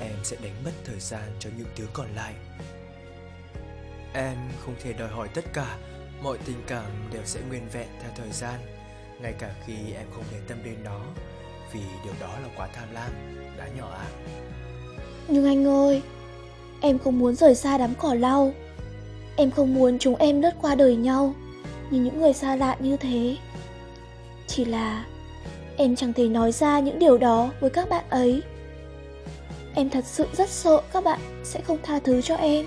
em 0.00 0.16
sẽ 0.22 0.36
đánh 0.42 0.64
mất 0.64 0.70
thời 0.84 1.00
gian 1.00 1.22
cho 1.38 1.50
những 1.56 1.66
thứ 1.76 1.86
còn 1.92 2.06
lại. 2.16 2.34
Em 4.14 4.36
không 4.64 4.74
thể 4.82 4.92
đòi 4.92 5.08
hỏi 5.08 5.28
tất 5.34 5.44
cả 5.52 5.78
mọi 6.22 6.38
tình 6.46 6.62
cảm 6.66 7.08
đều 7.12 7.22
sẽ 7.24 7.40
nguyên 7.48 7.68
vẹn 7.72 7.88
theo 8.02 8.10
thời 8.16 8.32
gian, 8.32 8.60
ngay 9.22 9.32
cả 9.38 9.50
khi 9.66 9.74
em 9.96 10.06
không 10.14 10.24
để 10.32 10.38
tâm 10.48 10.58
đến 10.64 10.76
nó, 10.84 11.00
vì 11.72 11.80
điều 12.04 12.14
đó 12.20 12.38
là 12.42 12.48
quá 12.56 12.68
tham 12.72 12.88
lam 12.92 13.10
đã 13.58 13.68
nhỏ 13.76 13.90
ạ 13.92 14.06
à. 14.06 14.10
nhưng 15.28 15.46
anh 15.46 15.66
ơi, 15.66 16.02
em 16.80 16.98
không 16.98 17.18
muốn 17.18 17.34
rời 17.34 17.54
xa 17.54 17.78
đám 17.78 17.94
cỏ 17.98 18.14
lau. 18.14 18.52
Em 19.36 19.50
không 19.50 19.74
muốn 19.74 19.98
chúng 19.98 20.16
em 20.16 20.42
lướt 20.42 20.54
qua 20.60 20.74
đời 20.74 20.96
nhau 20.96 21.34
như 21.90 22.00
những 22.00 22.20
người 22.20 22.32
xa 22.32 22.56
lạ 22.56 22.76
như 22.80 22.96
thế. 22.96 23.36
Chỉ 24.46 24.64
là 24.64 25.04
em 25.76 25.96
chẳng 25.96 26.12
thể 26.12 26.28
nói 26.28 26.52
ra 26.52 26.80
những 26.80 26.98
điều 26.98 27.18
đó 27.18 27.50
với 27.60 27.70
các 27.70 27.88
bạn 27.88 28.04
ấy. 28.10 28.42
Em 29.74 29.90
thật 29.90 30.04
sự 30.04 30.26
rất 30.32 30.48
sợ 30.48 30.82
các 30.92 31.04
bạn 31.04 31.20
sẽ 31.44 31.60
không 31.60 31.78
tha 31.82 31.98
thứ 31.98 32.22
cho 32.22 32.36
em, 32.36 32.66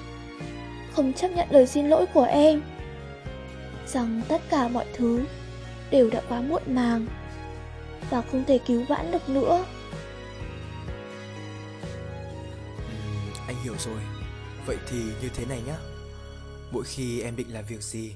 không 0.94 1.14
chấp 1.14 1.28
nhận 1.28 1.48
lời 1.52 1.68
xin 1.68 1.90
lỗi 1.90 2.06
của 2.14 2.24
em 2.24 2.62
rằng 3.88 4.22
tất 4.28 4.42
cả 4.50 4.68
mọi 4.68 4.86
thứ 4.94 5.26
đều 5.92 6.10
đã 6.10 6.22
quá 6.30 6.42
muộn 6.42 6.62
màng 6.68 7.08
và 8.10 8.22
không 8.22 8.44
thể 8.48 8.60
cứu 8.68 8.84
vãn 8.90 9.12
được 9.12 9.30
nữa. 9.30 9.66
Anh 13.48 13.56
hiểu 13.64 13.76
rồi. 13.80 14.00
Vậy 14.66 14.78
thì 14.90 14.98
như 15.22 15.30
thế 15.36 15.46
này 15.46 15.62
nhá. 15.68 15.78
Mỗi 16.72 16.84
khi 16.84 17.22
em 17.22 17.36
định 17.36 17.54
làm 17.54 17.66
việc 17.66 17.82
gì 17.82 18.16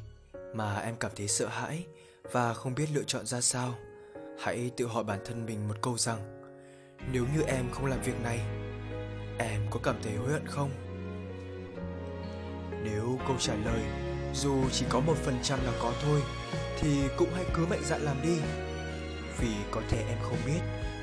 mà 0.53 0.80
em 0.80 0.95
cảm 0.99 1.12
thấy 1.15 1.27
sợ 1.27 1.47
hãi 1.47 1.86
và 2.32 2.53
không 2.53 2.75
biết 2.75 2.86
lựa 2.93 3.03
chọn 3.08 3.25
ra 3.25 3.41
sao, 3.41 3.75
hãy 4.39 4.71
tự 4.77 4.88
hỏi 4.88 5.03
bản 5.03 5.19
thân 5.25 5.45
mình 5.45 5.67
một 5.67 5.75
câu 5.82 5.97
rằng, 5.97 6.19
nếu 7.12 7.25
như 7.36 7.41
em 7.41 7.65
không 7.71 7.86
làm 7.86 8.01
việc 8.01 8.21
này, 8.23 8.39
em 9.38 9.62
có 9.69 9.80
cảm 9.84 9.95
thấy 10.03 10.15
hối 10.15 10.32
hận 10.32 10.47
không? 10.47 10.71
Nếu 12.84 13.19
câu 13.27 13.36
trả 13.39 13.53
lời 13.53 14.06
dù 14.38 14.69
chỉ 14.71 14.86
có 14.89 15.00
một 15.00 15.15
phần 15.17 15.38
trăm 15.43 15.60
là 15.65 15.71
có 15.82 15.93
thôi, 16.02 16.21
thì 16.80 17.02
cũng 17.17 17.30
hãy 17.36 17.45
cứ 17.54 17.65
mạnh 17.65 17.82
dạn 17.84 18.02
làm 18.02 18.21
đi. 18.23 18.38
Vì 19.39 19.54
có 19.71 19.82
thể 19.89 20.06
em 20.10 20.17
không 20.21 20.38
biết, 20.45 20.60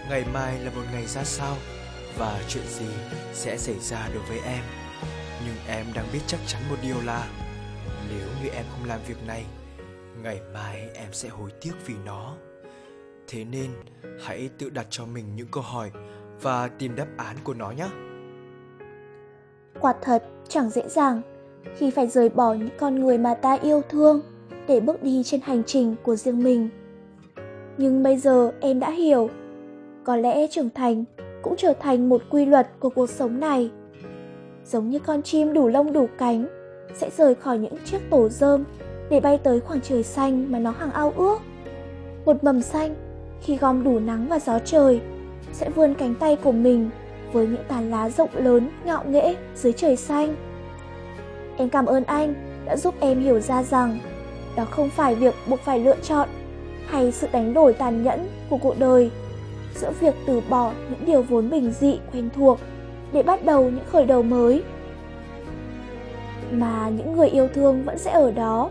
ngày 0.09 0.25
mai 0.33 0.61
là 0.61 0.71
một 0.71 0.83
ngày 0.93 1.07
ra 1.07 1.25
sao 1.25 1.57
và 2.19 2.41
chuyện 2.49 2.65
gì 2.67 2.89
sẽ 3.33 3.59
xảy 3.59 3.79
ra 3.79 4.09
đối 4.15 4.23
với 4.23 4.39
em. 4.39 4.65
Nhưng 5.45 5.57
em 5.69 5.87
đang 5.95 6.07
biết 6.13 6.21
chắc 6.27 6.41
chắn 6.47 6.63
một 6.71 6.77
điều 6.83 6.97
là, 7.05 7.29
nếu 8.09 8.29
như 8.43 8.49
em 8.49 8.65
không 8.71 8.89
làm 8.89 9.01
việc 9.09 9.27
này, 9.27 9.45
ngày 10.23 10.41
mai 10.55 10.89
em 10.95 11.13
sẽ 11.13 11.29
hối 11.29 11.51
tiếc 11.61 11.73
vì 11.87 11.95
nó. 12.05 12.37
Thế 13.29 13.45
nên, 13.45 13.71
hãy 14.23 14.51
tự 14.59 14.71
đặt 14.71 14.87
cho 14.91 15.07
mình 15.07 15.37
những 15.37 15.49
câu 15.51 15.63
hỏi 15.63 15.91
và 16.43 16.69
tìm 16.69 16.97
đáp 16.97 17.07
án 17.17 17.37
của 17.45 17.55
nó 17.55 17.71
nhé. 17.71 17.89
Quả 19.81 19.95
thật, 20.03 20.25
chẳng 20.49 20.71
dễ 20.71 20.89
dàng 20.89 21.23
khi 21.77 21.91
phải 21.91 22.07
rời 22.07 22.29
bỏ 22.29 22.55
những 22.55 22.69
con 22.79 22.95
người 22.95 23.19
mà 23.19 23.35
ta 23.35 23.59
yêu 23.63 23.83
thương 23.89 24.21
để 24.69 24.81
bước 24.81 25.03
đi 25.03 25.23
trên 25.25 25.41
hành 25.41 25.63
trình 25.67 25.95
của 26.03 26.17
riêng 26.17 26.45
mình. 26.45 26.69
Nhưng 27.79 28.03
bây 28.03 28.17
giờ 28.17 28.53
em 28.61 28.81
đã 28.81 28.91
hiểu, 28.91 29.31
có 30.05 30.17
lẽ 30.17 30.47
trưởng 30.47 30.71
thành 30.71 31.05
cũng 31.43 31.55
trở 31.57 31.73
thành 31.81 32.09
một 32.09 32.23
quy 32.31 32.45
luật 32.47 32.69
của 32.81 32.91
cuộc 32.91 33.11
sống 33.11 33.41
này. 33.41 33.71
Giống 34.65 34.91
như 34.91 34.99
con 34.99 35.23
chim 35.23 35.53
đủ 35.53 35.69
lông 35.69 35.93
đủ 35.93 36.07
cánh 36.19 36.47
sẽ 36.95 37.11
rời 37.17 37.35
khỏi 37.35 37.59
những 37.59 37.75
chiếc 37.85 37.99
tổ 38.11 38.29
rơm 38.29 38.65
để 39.11 39.21
bay 39.21 39.39
tới 39.39 39.61
khoảng 39.61 39.81
trời 39.81 40.03
xanh 40.03 40.53
mà 40.53 40.59
nó 40.59 40.71
hằng 40.71 40.91
ao 40.91 41.13
ước. 41.17 41.39
Một 42.25 42.45
mầm 42.45 42.63
xanh 42.63 42.95
khi 43.41 43.57
gom 43.57 43.85
đủ 43.85 43.99
nắng 43.99 44.27
và 44.29 44.39
gió 44.39 44.59
trời 44.59 45.01
sẽ 45.53 45.71
vươn 45.71 45.95
cánh 45.95 46.15
tay 46.15 46.37
của 46.37 46.53
mình 46.53 46.91
với 47.33 47.47
những 47.47 47.65
tàn 47.69 47.91
lá 47.91 48.11
rộng 48.11 48.31
lớn 48.35 48.69
ngạo 48.85 49.05
nghễ 49.09 49.35
dưới 49.55 49.73
trời 49.73 49.97
xanh. 49.97 50.37
Em 51.57 51.69
cảm 51.69 51.87
ơn 51.87 52.05
anh 52.05 52.35
đã 52.67 52.77
giúp 52.77 52.95
em 53.01 53.21
hiểu 53.21 53.41
ra 53.41 53.63
rằng 53.63 53.99
đó 54.57 54.65
không 54.71 54.91
phải 54.91 55.15
việc 55.15 55.35
buộc 55.49 55.61
phải 55.61 55.79
lựa 55.79 55.97
chọn 56.03 56.29
hay 56.87 57.13
sự 57.13 57.29
đánh 57.33 57.55
đổi 57.55 57.73
tàn 57.73 58.05
nhẫn 58.05 58.29
của 58.51 58.59
cuộc 58.63 58.79
đời. 58.79 59.11
Giữa 59.75 59.91
việc 60.01 60.15
từ 60.27 60.43
bỏ 60.49 60.73
những 60.91 61.05
điều 61.07 61.23
vốn 61.23 61.51
bình 61.51 61.73
dị, 61.81 61.99
quen 62.13 62.29
thuộc 62.37 62.59
để 63.13 63.23
bắt 63.23 63.45
đầu 63.45 63.63
những 63.63 63.85
khởi 63.93 64.05
đầu 64.05 64.23
mới. 64.23 64.63
Mà 66.51 66.89
những 66.89 67.17
người 67.17 67.29
yêu 67.29 67.49
thương 67.55 67.83
vẫn 67.85 67.99
sẽ 67.99 68.11
ở 68.11 68.31
đó, 68.31 68.71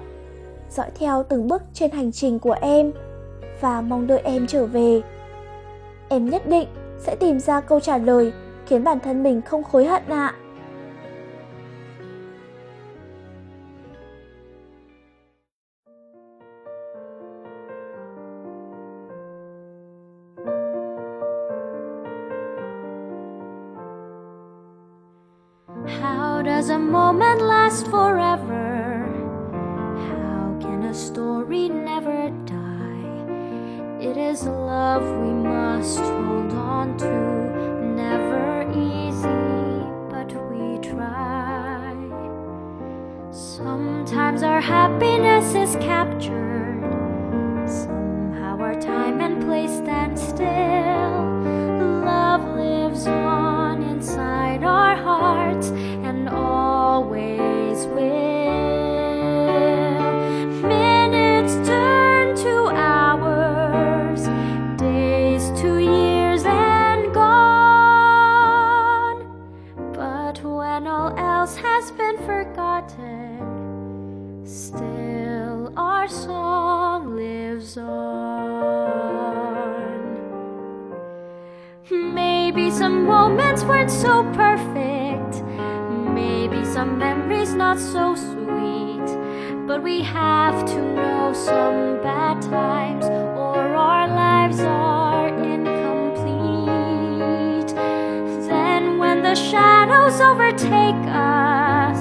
dõi 0.69 0.87
theo 0.99 1.23
từng 1.23 1.47
bước 1.47 1.61
trên 1.73 1.91
hành 1.91 2.11
trình 2.11 2.39
của 2.39 2.55
em 2.61 2.91
và 3.61 3.81
mong 3.81 4.07
đợi 4.07 4.21
em 4.23 4.47
trở 4.47 4.65
về. 4.65 5.01
Em 6.09 6.29
nhất 6.29 6.47
định 6.47 6.67
sẽ 6.99 7.15
tìm 7.15 7.39
ra 7.39 7.61
câu 7.61 7.79
trả 7.79 7.97
lời 7.97 8.33
khiến 8.65 8.83
bản 8.83 8.99
thân 8.99 9.23
mình 9.23 9.41
không 9.41 9.63
hối 9.71 9.85
hận 9.85 10.03
ạ. 10.07 10.27
à. 10.27 10.42
Does 27.13 27.19
a 27.19 27.25
moment 27.25 27.41
last 27.41 27.87
forever? 27.87 29.05
How 30.09 30.57
can 30.59 30.83
a 30.83 30.93
story 30.93 31.69
never 31.69 32.29
die? 32.45 34.01
It 34.01 34.17
is 34.17 34.43
love 34.43 35.03
we 35.21 35.33
must 35.33 35.99
hold 35.99 36.51
on 36.53 36.97
to. 36.97 37.11
Never 37.95 38.69
easy, 38.71 39.87
but 40.09 40.33
we 40.49 40.79
try. 40.79 41.95
Sometimes 43.31 44.43
our 44.43 44.61
happiness 44.61 45.55
is 45.55 45.75
captured. 45.83 46.81
Somehow 47.67 48.59
our 48.59 48.79
time 48.79 49.21
and 49.21 49.43
place 49.43 49.71
stand 49.71 50.17
still. 50.17 51.13
Love 52.05 52.43
lives 52.55 53.07
on 53.07 53.83
inside 53.83 54.63
our 54.63 54.95
hearts 54.95 55.62
Maybe 81.91 82.69
some 82.71 83.05
moments 83.05 83.63
weren't 83.63 83.89
so 83.89 84.23
perfect. 84.33 85.43
Maybe 86.13 86.63
some 86.65 86.99
memories 87.23 87.53
not 87.53 87.79
so 87.79 88.15
sweet. 88.15 89.07
But 89.67 89.81
we 89.81 90.01
have 90.01 90.65
to 90.65 90.81
know 90.81 91.33
some 91.33 92.01
bad 92.03 92.41
times 92.41 93.05
or 93.05 93.59
our 93.59 94.07
lives 94.07 94.59
are 94.59 95.29
incomplete. 95.29 95.73
Then 98.47 98.97
when 98.97 99.23
the 99.23 99.35
shadows 99.35 100.19
overtake 100.19 101.03
us, 101.07 101.97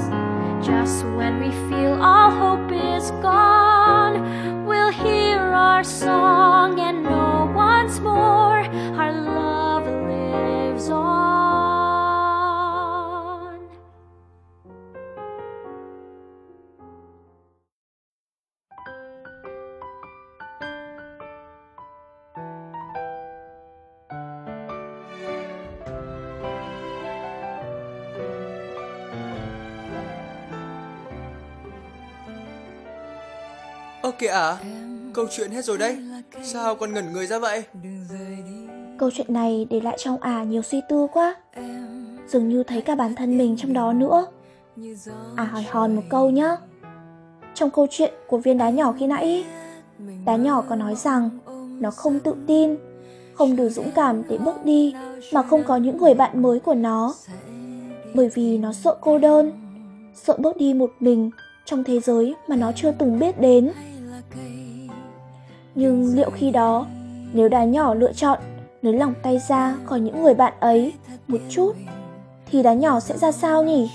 just 0.66 1.04
when 1.18 1.38
we 1.38 1.50
feel 1.68 2.02
all 2.02 2.30
hope 2.30 2.72
is 2.72 3.12
gone, 3.22 4.64
we'll 4.64 4.90
hear 4.90 5.38
our 5.38 5.84
song 5.84 6.80
and 6.80 7.04
know 7.04 7.52
once 7.54 8.00
more 8.00 8.64
our 9.00 9.12
love 9.12 9.86
lives 9.86 10.88
on. 10.88 11.21
Ơ 34.02 34.10
kìa 34.18 34.26
à 34.26 34.56
câu 35.14 35.26
chuyện 35.30 35.50
hết 35.50 35.64
rồi 35.64 35.78
đấy. 35.78 35.96
Sao 36.42 36.74
còn 36.74 36.94
ngẩn 36.94 37.12
người 37.12 37.26
ra 37.26 37.38
vậy? 37.38 37.62
Câu 38.98 39.10
chuyện 39.14 39.26
này 39.34 39.66
để 39.70 39.80
lại 39.80 39.96
trong 39.98 40.20
à 40.20 40.44
nhiều 40.44 40.62
suy 40.62 40.80
tư 40.88 41.06
quá. 41.12 41.36
Dường 42.28 42.48
như 42.48 42.62
thấy 42.62 42.80
cả 42.80 42.94
bản 42.94 43.14
thân 43.14 43.38
mình 43.38 43.56
trong 43.58 43.72
đó 43.72 43.92
nữa. 43.92 44.26
À 45.36 45.44
hỏi 45.44 45.66
hòn 45.70 45.96
một 45.96 46.02
câu 46.08 46.30
nhá. 46.30 46.56
Trong 47.54 47.70
câu 47.70 47.86
chuyện 47.90 48.14
của 48.28 48.38
viên 48.38 48.58
đá 48.58 48.70
nhỏ 48.70 48.94
khi 48.98 49.06
nãy, 49.06 49.44
đá 50.24 50.36
nhỏ 50.36 50.64
có 50.68 50.76
nói 50.76 50.94
rằng 50.94 51.30
nó 51.80 51.90
không 51.90 52.20
tự 52.20 52.34
tin, 52.46 52.76
không 53.34 53.56
đủ 53.56 53.68
dũng 53.68 53.90
cảm 53.94 54.22
để 54.28 54.38
bước 54.38 54.64
đi 54.64 54.94
mà 55.32 55.42
không 55.42 55.64
có 55.64 55.76
những 55.76 55.96
người 55.96 56.14
bạn 56.14 56.42
mới 56.42 56.60
của 56.60 56.74
nó. 56.74 57.14
Bởi 58.14 58.28
vì 58.34 58.58
nó 58.58 58.72
sợ 58.72 58.96
cô 59.00 59.18
đơn, 59.18 59.52
sợ 60.14 60.36
bước 60.38 60.56
đi 60.56 60.74
một 60.74 60.90
mình 61.00 61.30
trong 61.64 61.84
thế 61.84 62.00
giới 62.00 62.34
mà 62.48 62.56
nó 62.56 62.72
chưa 62.72 62.92
từng 62.92 63.18
biết 63.18 63.40
đến 63.40 63.72
nhưng 65.74 66.14
liệu 66.16 66.30
khi 66.30 66.50
đó, 66.50 66.86
nếu 67.32 67.48
đá 67.48 67.64
nhỏ 67.64 67.94
lựa 67.94 68.12
chọn 68.12 68.38
nới 68.82 68.92
lỏng 68.92 69.14
tay 69.22 69.38
ra 69.48 69.76
khỏi 69.84 70.00
những 70.00 70.22
người 70.22 70.34
bạn 70.34 70.52
ấy 70.60 70.92
một 71.28 71.40
chút, 71.50 71.72
thì 72.50 72.62
đá 72.62 72.74
nhỏ 72.74 73.00
sẽ 73.00 73.18
ra 73.18 73.32
sao 73.32 73.62
nhỉ? 73.62 73.90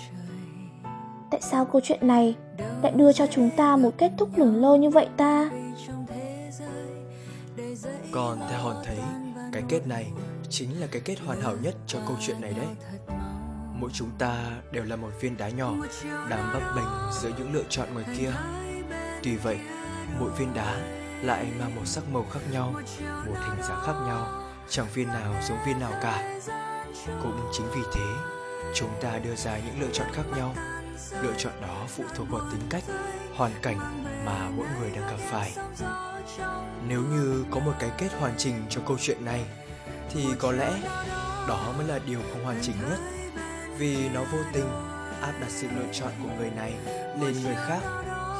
Tại 1.32 1.42
sao 1.42 1.66
câu 1.66 1.82
chuyện 1.84 2.08
này 2.08 2.36
lại 2.84 2.92
đưa 2.92 3.14
cho 3.14 3.28
chúng 3.28 3.50
ta 3.58 3.76
một 3.76 3.92
kết 3.98 4.12
thúc 4.18 4.30
lủng 4.36 4.56
lơ 4.62 4.76
như 4.76 4.90
vậy 4.90 5.08
ta? 5.18 5.50
Còn 8.12 8.40
theo 8.50 8.60
hòn 8.60 8.76
thấy, 8.86 8.98
cái 9.52 9.64
kết 9.70 9.88
này 9.88 10.12
chính 10.50 10.82
là 10.82 10.88
cái 10.92 11.02
kết 11.06 11.16
hoàn 11.26 11.42
hảo 11.42 11.56
nhất 11.64 11.76
cho 11.88 12.00
câu 12.08 12.18
chuyện 12.22 12.42
này 12.42 12.54
đấy. 12.58 12.68
Mỗi 13.80 13.90
chúng 13.94 14.10
ta 14.18 14.36
đều 14.72 14.84
là 14.84 14.96
một 14.96 15.10
viên 15.22 15.38
đá 15.38 15.50
nhỏ 15.50 15.74
đang 16.30 16.50
bấp 16.54 16.62
bênh 16.76 16.86
giữa 17.22 17.32
những 17.38 17.54
lựa 17.54 17.64
chọn 17.70 17.88
ngoài 17.94 18.06
kia. 18.18 18.32
Tuy 19.24 19.36
vậy, 19.36 19.58
mỗi 20.20 20.30
viên 20.40 20.54
đá 20.54 20.76
lại 21.22 21.46
mang 21.60 21.76
một 21.76 21.86
sắc 21.86 22.04
màu 22.12 22.26
khác 22.32 22.40
nhau, 22.52 22.72
một 23.02 23.36
hình 23.42 23.62
dáng 23.62 23.82
khác 23.86 23.96
nhau. 24.08 24.44
Chẳng 24.70 24.88
viên 24.94 25.08
nào 25.08 25.34
giống 25.48 25.58
viên 25.66 25.80
nào 25.80 25.92
cả. 26.02 26.40
Cũng 27.24 27.50
chính 27.54 27.68
vì 27.76 27.82
thế, 27.94 28.06
chúng 28.76 28.90
ta 29.02 29.20
đưa 29.20 29.36
ra 29.36 29.58
những 29.58 29.82
lựa 29.82 29.92
chọn 29.94 30.08
khác 30.14 30.24
nhau. 30.36 30.56
Lựa 31.22 31.34
chọn 31.38 31.54
đó 31.62 31.86
phụ 31.88 32.04
thuộc 32.16 32.30
vào 32.30 32.42
tính 32.52 32.62
cách, 32.70 32.84
hoàn 33.36 33.52
cảnh 33.62 34.06
mà 34.26 34.50
mỗi 34.50 34.68
người 34.80 34.92
đang 34.92 35.08
gặp 35.08 35.20
phải. 35.32 35.54
Nếu 36.88 37.02
như 37.02 37.46
có 37.52 37.60
một 37.60 37.74
cái 37.80 37.90
kết 37.98 38.10
hoàn 38.20 38.34
chỉnh 38.38 38.66
cho 38.70 38.82
câu 38.88 38.98
chuyện 39.02 39.26
này, 39.26 39.46
thì 40.10 40.26
có 40.40 40.52
lẽ 40.52 40.74
đó 41.48 41.74
mới 41.78 41.88
là 41.88 42.00
điều 42.06 42.20
không 42.32 42.44
hoàn 42.44 42.60
chỉnh 42.62 42.76
nhất. 42.90 43.00
Vì 43.78 44.10
nó 44.10 44.24
vô 44.24 44.38
tình 44.54 44.70
áp 45.22 45.34
đặt 45.40 45.50
sự 45.50 45.68
lựa 45.76 45.94
chọn 45.94 46.12
của 46.24 46.30
người 46.38 46.50
này 46.50 46.74
lên 47.22 47.44
người 47.44 47.56
khác 47.56 47.80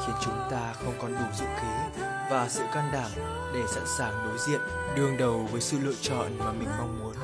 khiến 0.06 0.16
chúng 0.20 0.34
ta 0.50 0.74
không 0.84 0.94
còn 0.98 1.12
đủ 1.12 1.24
dũng 1.34 1.48
khí 1.60 2.02
và 2.30 2.48
sự 2.48 2.62
can 2.74 2.90
đảm 2.92 3.10
để 3.54 3.60
sẵn 3.68 3.84
sàng 3.98 4.12
đối 4.24 4.38
diện 4.38 4.60
đương 4.96 5.16
đầu 5.16 5.48
với 5.52 5.60
sự 5.60 5.78
lựa 5.82 5.94
chọn 6.02 6.38
mà 6.38 6.52
mình 6.52 6.68
mong 6.78 6.98
muốn 6.98 7.14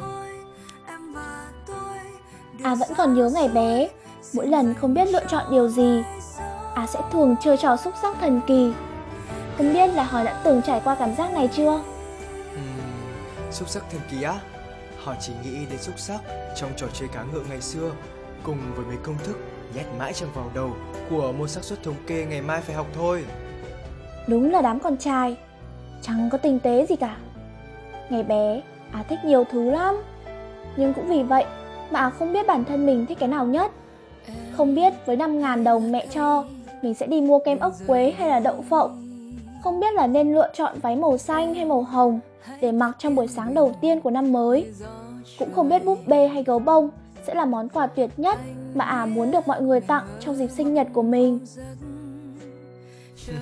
À 2.62 2.74
vẫn 2.74 2.88
còn 2.96 3.14
nhớ 3.14 3.30
ngày 3.34 3.48
bé, 3.48 3.88
mỗi 4.32 4.46
lần 4.46 4.74
không 4.74 4.94
biết 4.94 5.08
lựa 5.08 5.24
chọn 5.28 5.44
điều 5.50 5.68
gì, 5.68 6.02
À 6.74 6.87
sẽ 6.87 7.00
thường 7.12 7.37
chơi 7.42 7.56
trò 7.56 7.76
xúc 7.76 7.94
sắc 8.02 8.16
thần 8.20 8.40
kỳ. 8.46 8.72
Không 9.58 9.72
biết 9.72 9.87
là 9.87 10.02
họ 10.02 10.24
đã 10.24 10.40
từng 10.44 10.62
trải 10.62 10.80
qua 10.84 10.94
cảm 10.94 11.16
giác 11.16 11.32
này 11.32 11.48
chưa? 11.56 11.72
Uhm, 11.72 13.50
xúc 13.50 13.68
sắc 13.68 13.82
thần 13.90 14.00
kỳ 14.10 14.22
á? 14.22 14.34
Họ 15.04 15.14
chỉ 15.20 15.32
nghĩ 15.42 15.66
đến 15.70 15.78
xúc 15.78 15.94
sắc 15.98 16.20
trong 16.56 16.70
trò 16.76 16.87
chơi 16.92 17.08
cá 17.08 17.22
ngựa 17.22 17.42
ngày 17.48 17.60
xưa, 17.60 17.90
cùng 18.42 18.58
với 18.76 18.87
mấy 18.87 18.96
công 19.02 19.18
thức 19.24 19.37
nhét 19.74 19.87
mãi 19.98 20.12
trong 20.12 20.29
vào 20.35 20.50
đầu 20.55 20.70
của 21.11 21.33
một 21.33 21.46
xác 21.46 21.64
suất 21.64 21.83
thống 21.83 21.94
kê 22.07 22.27
ngày 22.31 22.42
mai 22.42 22.61
phải 22.61 22.77
học 22.77 22.87
thôi. 22.94 23.24
Đúng 24.27 24.50
là 24.50 24.62
đám 24.62 24.81
con 24.81 24.96
trai, 24.96 25.37
chẳng 26.03 26.29
có 26.33 26.38
tinh 26.38 26.59
tế 26.59 26.87
gì 26.87 26.96
cả. 26.96 27.16
Ngày 28.11 28.22
bé, 28.22 28.62
À 28.92 29.05
thích 29.09 29.18
nhiều 29.24 29.44
thứ 29.50 29.70
lắm. 29.70 29.94
Nhưng 30.77 30.94
cũng 30.94 31.09
vì 31.09 31.22
vậy 31.22 31.44
mà 31.90 32.00
À 32.00 32.11
không 32.11 32.33
biết 32.33 32.46
bản 32.46 32.64
thân 32.64 32.87
mình 32.87 33.07
thích 33.07 33.18
cái 33.18 33.29
nào 33.29 33.46
nhất. 33.46 33.72
Không 34.57 34.74
biết 34.74 34.94
với 35.07 35.16
5.000 35.16 35.64
đồng 35.64 35.92
mẹ 35.92 36.07
cho, 36.07 36.44
mình 36.83 36.94
sẽ 36.94 37.07
đi 37.07 37.20
mua 37.20 37.38
kem 37.38 37.59
ốc 37.59 37.72
quế 37.87 38.14
hay 38.18 38.29
là 38.29 38.40
đậu 38.40 38.64
phộng. 38.70 39.00
Không 39.62 39.81
biết 39.81 39.94
là 39.94 40.07
nên 40.07 40.35
lựa 40.35 40.48
chọn 40.55 40.79
váy 40.83 40.96
màu 40.96 41.18
xanh 41.18 41.55
hay 41.55 41.64
màu 41.64 41.83
hồng 41.83 42.20
để 42.61 42.72
mặc 42.72 42.96
trong 42.98 43.14
buổi 43.14 43.29
sáng 43.29 43.55
đầu 43.55 43.72
tiên 43.81 44.00
của 44.00 44.11
năm 44.11 44.33
mới. 44.33 44.66
Cũng 45.38 45.53
không 45.55 45.68
biết 45.68 45.85
búp 45.85 45.98
bê 46.07 46.29
hay 46.29 46.42
gấu 46.42 46.59
bông 46.59 46.90
sẽ 47.26 47.34
là 47.34 47.44
món 47.44 47.68
quà 47.68 47.87
tuyệt 47.87 48.10
nhất 48.16 48.38
mà 48.74 48.84
à 48.84 49.06
muốn 49.06 49.30
được 49.30 49.46
mọi 49.48 49.62
người 49.62 49.80
tặng 49.80 50.06
trong 50.20 50.37
dịp 50.37 50.50
sinh 50.56 50.74
nhật 50.74 50.87
của 50.92 51.02
mình. 51.02 51.38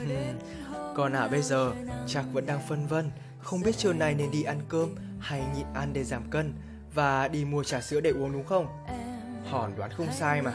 Còn 0.95 1.13
à 1.13 1.29
bây 1.29 1.43
giờ 1.43 1.73
chắc 2.07 2.25
vẫn 2.33 2.47
đang 2.47 2.61
phân 2.69 2.87
vân, 2.87 3.11
không 3.39 3.63
biết 3.63 3.77
chiều 3.77 3.93
này 3.93 4.15
nên 4.15 4.31
đi 4.31 4.43
ăn 4.43 4.61
cơm 4.69 4.89
hay 5.19 5.43
nhịn 5.57 5.67
ăn 5.75 5.89
để 5.93 6.05
giảm 6.05 6.23
cân 6.31 6.53
và 6.95 7.29
đi 7.29 7.45
mua 7.45 7.65
trà 7.65 7.81
sữa 7.81 8.01
để 8.01 8.11
uống 8.11 8.33
đúng 8.33 8.45
không? 8.45 8.67
Hòn 9.51 9.73
đoán 9.77 9.91
không 9.97 10.07
sai 10.13 10.43
mà. 10.43 10.53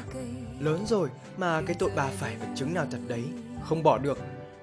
Lớn 0.59 0.85
rồi 0.87 1.09
mà 1.37 1.61
cái 1.61 1.75
tội 1.79 1.91
bà 1.95 2.07
phải 2.07 2.35
vật 2.35 2.47
chứng 2.55 2.73
nào 2.73 2.85
thật 2.91 2.99
đấy, 3.07 3.23
không 3.63 3.83
bỏ 3.83 3.97
được. 3.97 4.17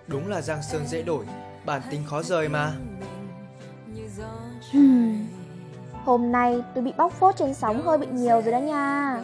Đúng 0.06 0.28
là 0.28 0.40
Giang 0.40 0.62
Sơn 0.62 0.86
dễ 0.86 1.02
đổi, 1.02 1.24
bản 1.66 1.82
tính 1.90 2.02
khó 2.06 2.22
rời 2.22 2.48
mà. 2.48 2.72
Hmm. 4.72 5.13
Hôm 6.04 6.32
nay 6.32 6.62
tôi 6.74 6.84
bị 6.84 6.92
bóc 6.96 7.12
phốt 7.12 7.36
trên 7.36 7.54
sóng 7.54 7.82
hơi 7.82 7.98
bị 7.98 8.06
nhiều 8.06 8.42
rồi 8.42 8.52
đó 8.52 8.58
nha. 8.58 9.16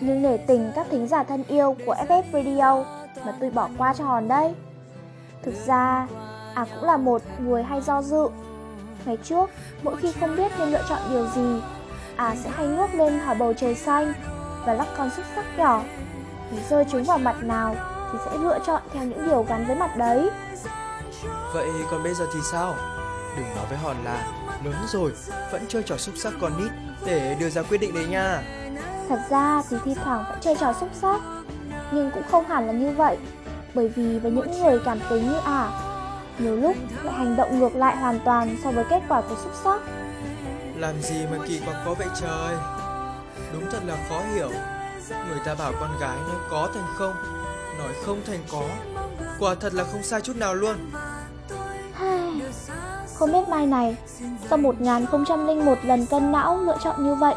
Nhưng 0.00 0.22
để 0.22 0.36
tình 0.36 0.72
các 0.74 0.86
thính 0.90 1.08
giả 1.08 1.22
thân 1.22 1.44
yêu 1.48 1.76
của 1.86 1.94
FF 1.94 2.22
Radio 2.32 2.84
mà 3.26 3.32
tôi 3.40 3.50
bỏ 3.50 3.68
qua 3.78 3.94
cho 3.94 4.04
hòn 4.04 4.28
đây. 4.28 4.54
Thực 5.42 5.54
ra, 5.66 6.06
à 6.54 6.66
cũng 6.74 6.84
là 6.84 6.96
một 6.96 7.22
người 7.38 7.62
hay 7.62 7.80
do 7.80 8.02
dự. 8.02 8.28
Ngày 9.04 9.18
trước, 9.24 9.50
mỗi 9.82 9.96
khi 9.96 10.12
không 10.20 10.36
biết 10.36 10.52
nên 10.58 10.68
lựa 10.68 10.82
chọn 10.88 10.98
điều 11.10 11.26
gì, 11.26 11.60
à 12.16 12.34
sẽ 12.44 12.50
hay 12.50 12.66
ngước 12.66 12.94
lên 12.94 13.18
hỏi 13.18 13.34
bầu 13.34 13.54
trời 13.54 13.74
xanh 13.74 14.12
và 14.66 14.72
lắc 14.72 14.86
con 14.96 15.10
xúc 15.10 15.24
sắc 15.34 15.44
nhỏ. 15.58 15.82
Thì 16.50 16.56
rơi 16.68 16.84
chúng 16.90 17.04
vào 17.04 17.18
mặt 17.18 17.36
nào 17.42 17.76
thì 18.12 18.18
sẽ 18.24 18.38
lựa 18.38 18.58
chọn 18.66 18.82
theo 18.92 19.04
những 19.04 19.26
điều 19.26 19.42
gắn 19.42 19.66
với 19.66 19.76
mặt 19.76 19.96
đấy. 19.96 20.30
Vậy 21.54 21.68
còn 21.90 22.02
bây 22.02 22.14
giờ 22.14 22.26
thì 22.34 22.40
sao? 22.52 22.74
Đừng 23.36 23.46
nói 23.56 23.66
với 23.68 23.78
Hòn 23.78 23.96
là 24.04 24.26
lớn 24.64 24.74
rồi 24.88 25.12
vẫn 25.52 25.64
chơi 25.68 25.82
trò 25.82 25.96
xúc 25.96 26.14
sắc 26.18 26.32
con 26.40 26.52
nít. 26.58 26.72
Để 27.06 27.36
đưa 27.40 27.50
ra 27.50 27.62
quyết 27.62 27.78
định 27.78 27.94
đấy 27.94 28.06
nha. 28.06 28.42
Thật 29.08 29.18
ra 29.30 29.62
thì 29.70 29.76
thi 29.84 29.94
thoảng 30.04 30.24
vẫn 30.28 30.38
chơi 30.40 30.56
trò 30.60 30.72
xúc 30.80 30.88
sắc 30.92 31.20
Nhưng 31.92 32.10
cũng 32.10 32.22
không 32.30 32.46
hẳn 32.46 32.66
là 32.66 32.72
như 32.72 32.90
vậy. 32.90 33.16
Bởi 33.74 33.88
vì 33.88 34.18
với 34.18 34.32
những 34.32 34.62
người 34.62 34.80
cảm 34.84 34.98
tính 35.10 35.28
như 35.28 35.36
ả 35.44 35.70
Nhiều 36.38 36.56
lúc 36.56 36.76
lại 37.02 37.14
hành 37.14 37.36
động 37.36 37.58
ngược 37.58 37.76
lại 37.76 37.96
hoàn 37.96 38.20
toàn 38.24 38.56
so 38.64 38.70
với 38.70 38.84
kết 38.90 39.02
quả 39.08 39.20
của 39.20 39.36
xúc 39.42 39.52
sắc 39.64 39.80
Làm 40.76 41.02
gì 41.02 41.26
mà 41.30 41.38
kỳ 41.46 41.60
quặc 41.60 41.76
có 41.84 41.94
vậy 41.94 42.08
trời. 42.20 42.56
Đúng 43.52 43.70
thật 43.70 43.80
là 43.86 43.96
khó 44.08 44.22
hiểu. 44.34 44.50
Người 45.28 45.38
ta 45.44 45.54
bảo 45.54 45.72
con 45.80 45.90
gái 46.00 46.16
nói 46.16 46.36
có 46.50 46.68
thành 46.74 46.86
không 46.94 47.14
Nói 47.78 47.92
không 48.04 48.20
thành 48.26 48.40
có. 48.52 48.68
Quả 49.38 49.54
thật 49.54 49.74
là 49.74 49.84
không 49.84 50.02
sai 50.02 50.20
chút 50.20 50.36
nào 50.36 50.54
luôn 50.54 50.76
Không 53.22 53.32
biết 53.32 53.48
mai 53.48 53.66
này. 53.66 53.96
Sau 54.48 54.58
1001 54.58 55.78
lần 55.84 56.06
cân 56.06 56.32
não 56.32 56.56
lựa 56.56 56.76
chọn 56.84 57.04
như 57.04 57.14
vậy 57.14 57.34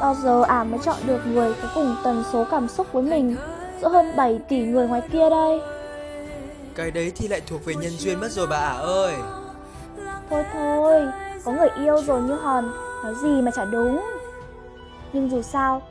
Bao 0.00 0.14
giờ 0.14 0.42
ả 0.42 0.64
mới 0.64 0.80
chọn 0.84 0.96
được 1.06 1.20
người 1.26 1.54
có 1.62 1.68
cùng 1.74 1.96
tần 2.04 2.24
số 2.32 2.44
cảm 2.50 2.68
xúc 2.68 2.86
với 2.92 3.02
mình 3.02 3.36
Giữa 3.80 3.88
hơn 3.88 4.16
7 4.16 4.38
tỷ 4.48 4.58
người 4.58 4.88
ngoài 4.88 5.02
kia 5.12 5.30
đây? 5.30 5.60
Cái 6.74 6.90
đấy 6.90 7.12
thì 7.16 7.28
lại 7.28 7.40
thuộc 7.46 7.64
về 7.64 7.74
nhân 7.74 7.92
duyên 7.98 8.20
mất 8.20 8.32
rồi 8.32 8.46
bà 8.46 8.56
ả 8.56 8.72
ơi. 8.72 9.14
Thôi 10.30 10.44
thôi, 10.52 11.02
có 11.44 11.52
người 11.52 11.68
yêu 11.78 12.02
rồi 12.02 12.22
như 12.22 12.34
hòn 12.34 12.72
Nói 13.02 13.14
gì 13.22 13.42
mà 13.42 13.50
chả 13.50 13.64
đúng. 13.64 14.00
Nhưng 15.12 15.30
dù 15.30 15.42
sao, 15.42 15.82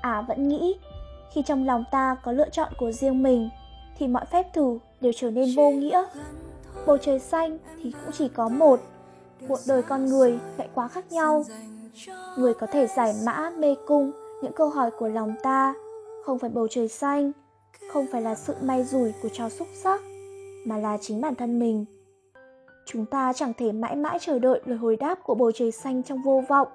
ả 0.00 0.22
vẫn 0.28 0.48
nghĩ 0.48 0.74
Khi 1.32 1.42
trong 1.42 1.66
lòng 1.66 1.84
ta 1.90 2.16
có 2.22 2.32
lựa 2.32 2.48
chọn 2.48 2.72
của 2.78 2.92
riêng 2.92 3.22
mình 3.22 3.50
Thì 3.98 4.06
mọi 4.06 4.24
phép 4.32 4.46
thử 4.54 4.78
đều 5.00 5.12
trở 5.16 5.30
nên 5.30 5.54
vô 5.56 5.70
nghĩa 5.70 6.02
Bầu 6.86 6.98
trời 6.98 7.18
xanh 7.18 7.58
thì 7.82 7.90
cũng 7.90 8.12
chỉ 8.12 8.28
có 8.28 8.48
một. 8.48 8.80
Cuộc 9.48 9.58
đời 9.68 9.82
con 9.82 10.06
người 10.06 10.38
lại 10.56 10.68
quá 10.74 10.88
khác 10.88 11.12
nhau. 11.12 11.44
Người 12.38 12.54
có 12.54 12.66
thể 12.66 12.86
giải 12.86 13.14
mã 13.24 13.50
mê 13.58 13.74
cung, 13.86 14.12
những 14.42 14.52
câu 14.52 14.68
hỏi 14.68 14.90
của 14.98 15.08
lòng 15.08 15.34
ta. 15.42 15.74
Không 16.24 16.38
phải 16.38 16.50
bầu 16.50 16.68
trời 16.70 16.88
xanh, 16.88 17.32
Không 17.92 18.06
phải 18.12 18.22
là 18.22 18.34
sự 18.34 18.54
may 18.62 18.84
rủi 18.84 19.12
của 19.22 19.28
trò 19.32 19.48
xúc 19.48 19.68
sắc, 19.74 20.00
Mà 20.66 20.76
là 20.76 20.98
chính 21.00 21.20
bản 21.20 21.34
thân 21.34 21.58
mình. 21.58 21.84
Chúng 22.86 23.06
ta 23.06 23.32
chẳng 23.32 23.52
thể 23.58 23.72
mãi 23.72 23.96
mãi 23.96 24.18
chờ 24.20 24.38
đợi 24.38 24.60
lời 24.64 24.78
hồi 24.78 24.96
đáp 24.96 25.14
của 25.22 25.34
bầu 25.34 25.52
trời 25.52 25.72
xanh 25.72 26.02
trong 26.02 26.22
vô 26.22 26.42
vọng, 26.48 26.68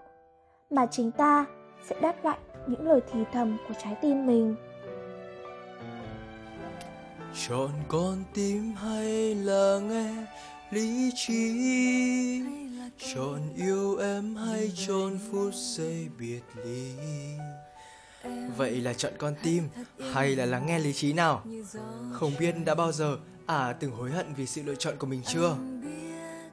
Mà 0.70 0.86
chính 0.86 1.12
ta 1.12 1.46
sẽ 1.90 1.96
đáp 2.02 2.16
lại 2.24 2.38
những 2.68 2.88
lời 2.88 3.02
thì 3.12 3.20
thầm 3.34 3.58
của 3.68 3.74
trái 3.84 3.98
tim 4.02 4.26
mình. 4.26 4.56
Chọn 7.34 7.70
con 7.88 8.24
tim 8.34 8.74
hay 8.76 9.36
là 9.36 9.80
nghe 9.80 10.26
lý 10.72 11.12
trí 11.16 12.42
Chọn 13.16 13.40
yêu 13.56 13.98
em 13.98 14.36
hay 14.36 14.72
chọn 14.88 15.20
phút 15.32 15.54
giây 15.54 16.08
biệt 16.20 16.42
ly 16.66 16.92
Vậy 18.58 18.72
là 18.72 18.94
chọn 18.94 19.14
con 19.18 19.34
tim 19.44 19.64
hay 20.14 20.36
là 20.36 20.46
lắng 20.46 20.66
nghe 20.66 20.80
lý 20.80 20.94
trí 20.94 21.14
nào? 21.14 21.42
Không 22.12 22.32
biết 22.40 22.56
đã 22.66 22.76
bao 22.76 22.92
giờ 22.92 23.18
à 23.46 23.74
từng 23.80 23.92
hối 23.92 24.12
hận 24.12 24.34
vì 24.34 24.46
sự 24.46 24.64
lựa 24.64 24.76
chọn 24.76 24.94
của 25.00 25.08
mình 25.08 25.22
chưa? 25.26 25.56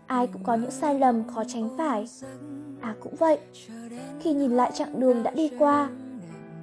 Ai 0.07 0.27
cũng 0.27 0.45
có 0.45 0.55
những 0.55 0.71
sai 0.71 0.95
lầm 0.95 1.35
khó 1.35 1.45
tránh 1.49 1.69
phải 1.79 2.07
À 2.81 2.95
cũng 3.01 3.17
vậy, 3.17 3.39
Khi 4.21 4.33
nhìn 4.33 4.51
lại 4.51 4.73
chặng 4.75 5.01
đường 5.01 5.23
đã 5.23 5.31
đi 5.31 5.51
qua, 5.59 5.89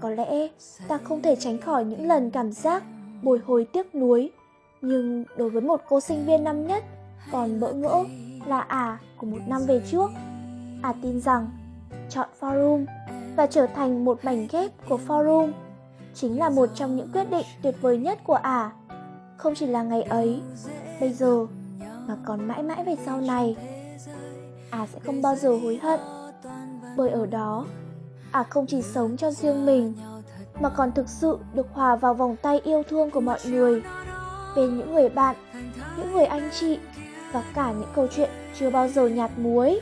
Có 0.01 0.09
lẽ 0.09 0.47
ta 0.87 0.97
không 1.03 1.21
thể 1.21 1.35
tránh 1.35 1.61
khỏi 1.61 1.85
những 1.85 2.07
lần 2.07 2.31
cảm 2.31 2.51
giác 2.51 2.83
bồi 3.25 3.39
hồi 3.45 3.67
tiếc 3.73 3.95
nuối 3.95 4.31
Nhưng 4.81 5.25
đối 5.37 5.49
với 5.49 5.61
một 5.61 5.81
cô 5.89 5.99
sinh 5.99 6.25
viên 6.25 6.43
năm 6.43 6.67
nhất 6.67 6.83
Còn 7.31 7.59
bỡ 7.59 7.73
ngỡ 7.73 8.03
là 8.45 8.59
à 8.59 8.99
của 9.17 9.27
một 9.27 9.39
năm 9.47 9.61
về 9.67 9.81
trước 9.91 10.11
À 10.81 10.93
tin 11.01 11.21
rằng 11.21 11.47
chọn 12.09 12.29
forum 12.39 12.85
và 13.35 13.45
trở 13.45 13.67
thành 13.67 14.05
một 14.05 14.25
mảnh 14.25 14.47
ghép 14.51 14.71
của 14.89 14.99
forum 15.07 15.51
chính 16.15 16.39
là 16.39 16.49
một 16.49 16.69
trong 16.75 16.95
những 16.95 17.09
quyết 17.13 17.29
định 17.29 17.45
tuyệt 17.61 17.75
vời 17.81 17.97
nhất 17.97 18.19
của 18.23 18.33
ả. 18.33 18.71
Không 19.37 19.55
chỉ 19.55 19.65
là 19.65 19.83
ngày 19.83 20.01
ấy, 20.01 20.41
bây 20.99 21.13
giờ 21.13 21.47
mà 22.07 22.17
còn 22.25 22.47
mãi 22.47 22.63
mãi 22.63 22.83
về 22.83 22.95
sau 23.05 23.21
này. 23.21 23.55
Ả 24.69 24.87
sẽ 24.87 24.99
không 24.99 25.21
bao 25.21 25.35
giờ 25.35 25.57
hối 25.57 25.79
hận. 25.81 25.99
Bởi 26.97 27.09
ở 27.09 27.25
đó, 27.25 27.65
ả 28.31 28.43
không 28.43 28.65
chỉ 28.67 28.81
sống 28.81 29.17
cho 29.17 29.31
riêng 29.31 29.65
mình 29.65 29.93
mà 30.59 30.69
còn 30.69 30.91
thực 30.91 31.09
sự 31.09 31.37
được 31.53 31.67
hòa 31.73 31.95
vào 31.95 32.13
vòng 32.13 32.35
tay 32.41 32.59
yêu 32.63 32.83
thương 32.89 33.11
của 33.11 33.21
mọi 33.21 33.39
người 33.45 33.81
bên 34.55 34.77
những 34.77 34.93
người 34.93 35.09
bạn, 35.09 35.35
những 35.97 36.13
người 36.13 36.25
anh 36.25 36.49
chị 36.59 36.79
và 37.31 37.43
cả 37.53 37.71
những 37.71 37.91
câu 37.95 38.07
chuyện 38.15 38.29
chưa 38.59 38.69
bao 38.69 38.87
giờ 38.87 39.07
nhạt 39.07 39.31
muối. 39.37 39.79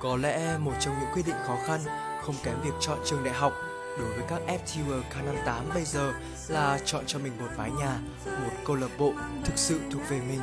Có 0.00 0.16
lẽ 0.16 0.58
một 0.58 0.72
trong 0.80 0.94
những 1.00 1.08
quyết 1.14 1.22
định 1.26 1.36
khó 1.46 1.56
khăn 1.66 1.80
không 2.22 2.34
kém 2.44 2.54
việc 2.64 2.74
chọn 2.80 2.98
trường 3.04 3.24
đại 3.24 3.34
học 3.34 3.52
đối 3.98 4.08
với 4.08 4.24
các 4.28 4.40
FTW 4.46 5.00
K58 5.10 5.74
bây 5.74 5.84
giờ 5.84 6.12
là 6.48 6.78
chọn 6.84 7.02
cho 7.06 7.18
mình 7.18 7.32
một 7.40 7.48
mái 7.58 7.70
nhà, 7.70 7.98
một 8.26 8.52
câu 8.66 8.76
lạc 8.76 8.90
bộ 8.98 9.12
thực 9.44 9.58
sự 9.58 9.80
thuộc 9.90 10.02
về 10.08 10.20
mình. 10.28 10.40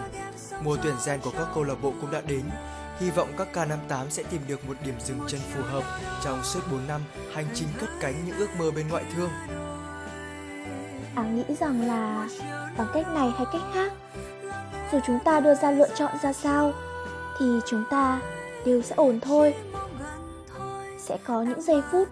Mùa 0.63 0.77
tuyển 0.83 0.95
gen 1.05 1.19
của 1.21 1.31
các 1.37 1.47
câu 1.55 1.63
lạc 1.63 1.75
bộ 1.81 1.93
cũng 2.01 2.11
đã 2.11 2.21
đến, 2.27 2.43
Hy 2.99 3.09
vọng 3.09 3.27
các 3.37 3.47
K58 3.53 4.09
sẽ 4.09 4.23
tìm 4.23 4.41
được 4.47 4.67
một 4.67 4.77
điểm 4.85 4.95
dừng 4.99 5.19
chân 5.27 5.39
phù 5.53 5.63
hợp 5.63 5.83
trong 6.23 6.43
suốt 6.43 6.59
4 6.71 6.87
năm 6.87 7.01
hành 7.33 7.45
trình 7.53 7.67
cất 7.79 7.89
cánh 7.99 8.13
những 8.25 8.37
ước 8.37 8.47
mơ 8.59 8.71
bên 8.75 8.87
ngoại 8.87 9.03
thương. 9.15 9.29
À 11.15 11.23
nghĩ 11.23 11.55
rằng 11.59 11.87
là 11.87 12.27
bằng 12.77 12.87
cách 12.93 13.07
này 13.07 13.31
hay 13.37 13.45
cách 13.53 13.61
khác, 13.73 13.93
dù 14.91 14.99
chúng 15.07 15.19
ta 15.25 15.39
đưa 15.39 15.55
ra 15.55 15.71
lựa 15.71 15.89
chọn 15.95 16.11
ra 16.23 16.33
sao, 16.33 16.73
thì 17.39 17.45
chúng 17.65 17.83
ta 17.89 18.19
đều 18.65 18.81
sẽ 18.81 18.95
ổn 18.95 19.19
thôi. 19.19 19.55
Sẽ 20.99 21.17
có 21.23 21.41
những 21.41 21.61
giây 21.61 21.81
phút 21.91 22.07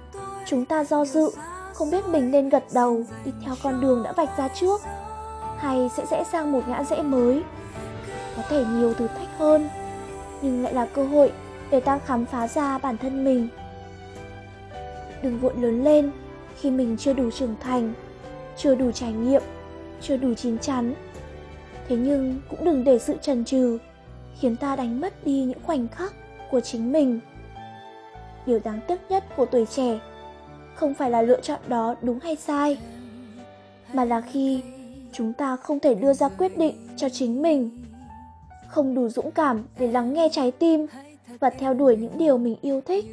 chúng 0.47 0.65
ta 0.65 0.83
do 0.83 1.05
dự, 1.05 1.29
không 1.73 1.91
biết 1.91 2.07
mình 2.07 2.31
nên 2.31 2.49
gật 2.49 2.63
đầu 2.73 3.03
đi 3.25 3.31
theo 3.45 3.55
con 3.63 3.81
đường 3.81 4.03
đã 4.03 4.11
vạch 4.11 4.37
ra 4.37 4.47
trước, 4.47 4.81
hay 5.57 5.89
sẽ 5.97 6.05
rẽ 6.11 6.23
sang 6.31 6.51
một 6.51 6.67
ngã 6.67 6.83
rẽ 6.83 7.01
mới. 7.01 7.43
Có 8.35 8.43
thể 8.49 8.65
nhiều 8.65 8.93
thử 8.93 9.07
thách 9.07 9.37
hơn, 9.39 9.69
nhưng 10.41 10.63
lại 10.63 10.73
là 10.73 10.85
cơ 10.85 11.03
hội 11.03 11.31
để 11.71 11.79
ta 11.79 11.99
khám 11.99 12.25
phá 12.25 12.47
ra 12.47 12.77
bản 12.77 12.97
thân 12.97 13.23
mình. 13.23 13.47
Đừng 15.23 15.39
vội 15.39 15.53
lớn 15.57 15.83
lên 15.83 16.11
khi 16.59 16.71
mình 16.71 16.97
chưa 16.99 17.13
đủ 17.13 17.31
trưởng 17.31 17.55
thành, 17.59 17.93
chưa 18.57 18.75
đủ 18.75 18.91
trải 18.91 19.13
nghiệm, 19.13 19.41
chưa 20.01 20.17
đủ 20.17 20.33
chín 20.33 20.59
chắn. 20.59 20.93
Thế 21.87 21.95
nhưng 21.95 22.39
cũng 22.49 22.65
đừng 22.65 22.83
để 22.83 22.99
sự 22.99 23.15
trần 23.21 23.45
trừ 23.45 23.77
khiến 24.39 24.55
ta 24.55 24.75
đánh 24.75 25.01
mất 25.01 25.25
đi 25.25 25.43
những 25.43 25.59
khoảnh 25.63 25.87
khắc 25.87 26.13
của 26.51 26.59
chính 26.59 26.91
mình. 26.91 27.19
Điều 28.45 28.59
đáng 28.63 28.79
tiếc 28.87 28.99
nhất 29.09 29.23
của 29.35 29.45
tuổi 29.45 29.65
trẻ 29.65 29.99
không 30.75 30.93
phải 30.93 31.11
là 31.11 31.21
lựa 31.21 31.41
chọn 31.41 31.59
đó 31.67 31.95
đúng 32.01 32.19
hay 32.19 32.35
sai, 32.35 32.77
mà 33.93 34.05
là 34.05 34.21
khi 34.21 34.61
chúng 35.11 35.33
ta 35.33 35.55
không 35.55 35.79
thể 35.79 35.95
đưa 35.95 36.13
ra 36.13 36.29
quyết 36.29 36.57
định 36.57 36.87
cho 36.97 37.09
chính 37.09 37.41
mình 37.41 37.69
không 38.71 38.95
đủ 38.95 39.09
dũng 39.09 39.31
cảm 39.31 39.63
để 39.79 39.87
lắng 39.87 40.13
nghe 40.13 40.29
trái 40.31 40.51
tim 40.51 40.85
và 41.39 41.49
theo 41.49 41.73
đuổi 41.73 41.97
những 41.97 42.17
điều 42.17 42.37
mình 42.37 42.55
yêu 42.61 42.81
thích. 42.87 43.05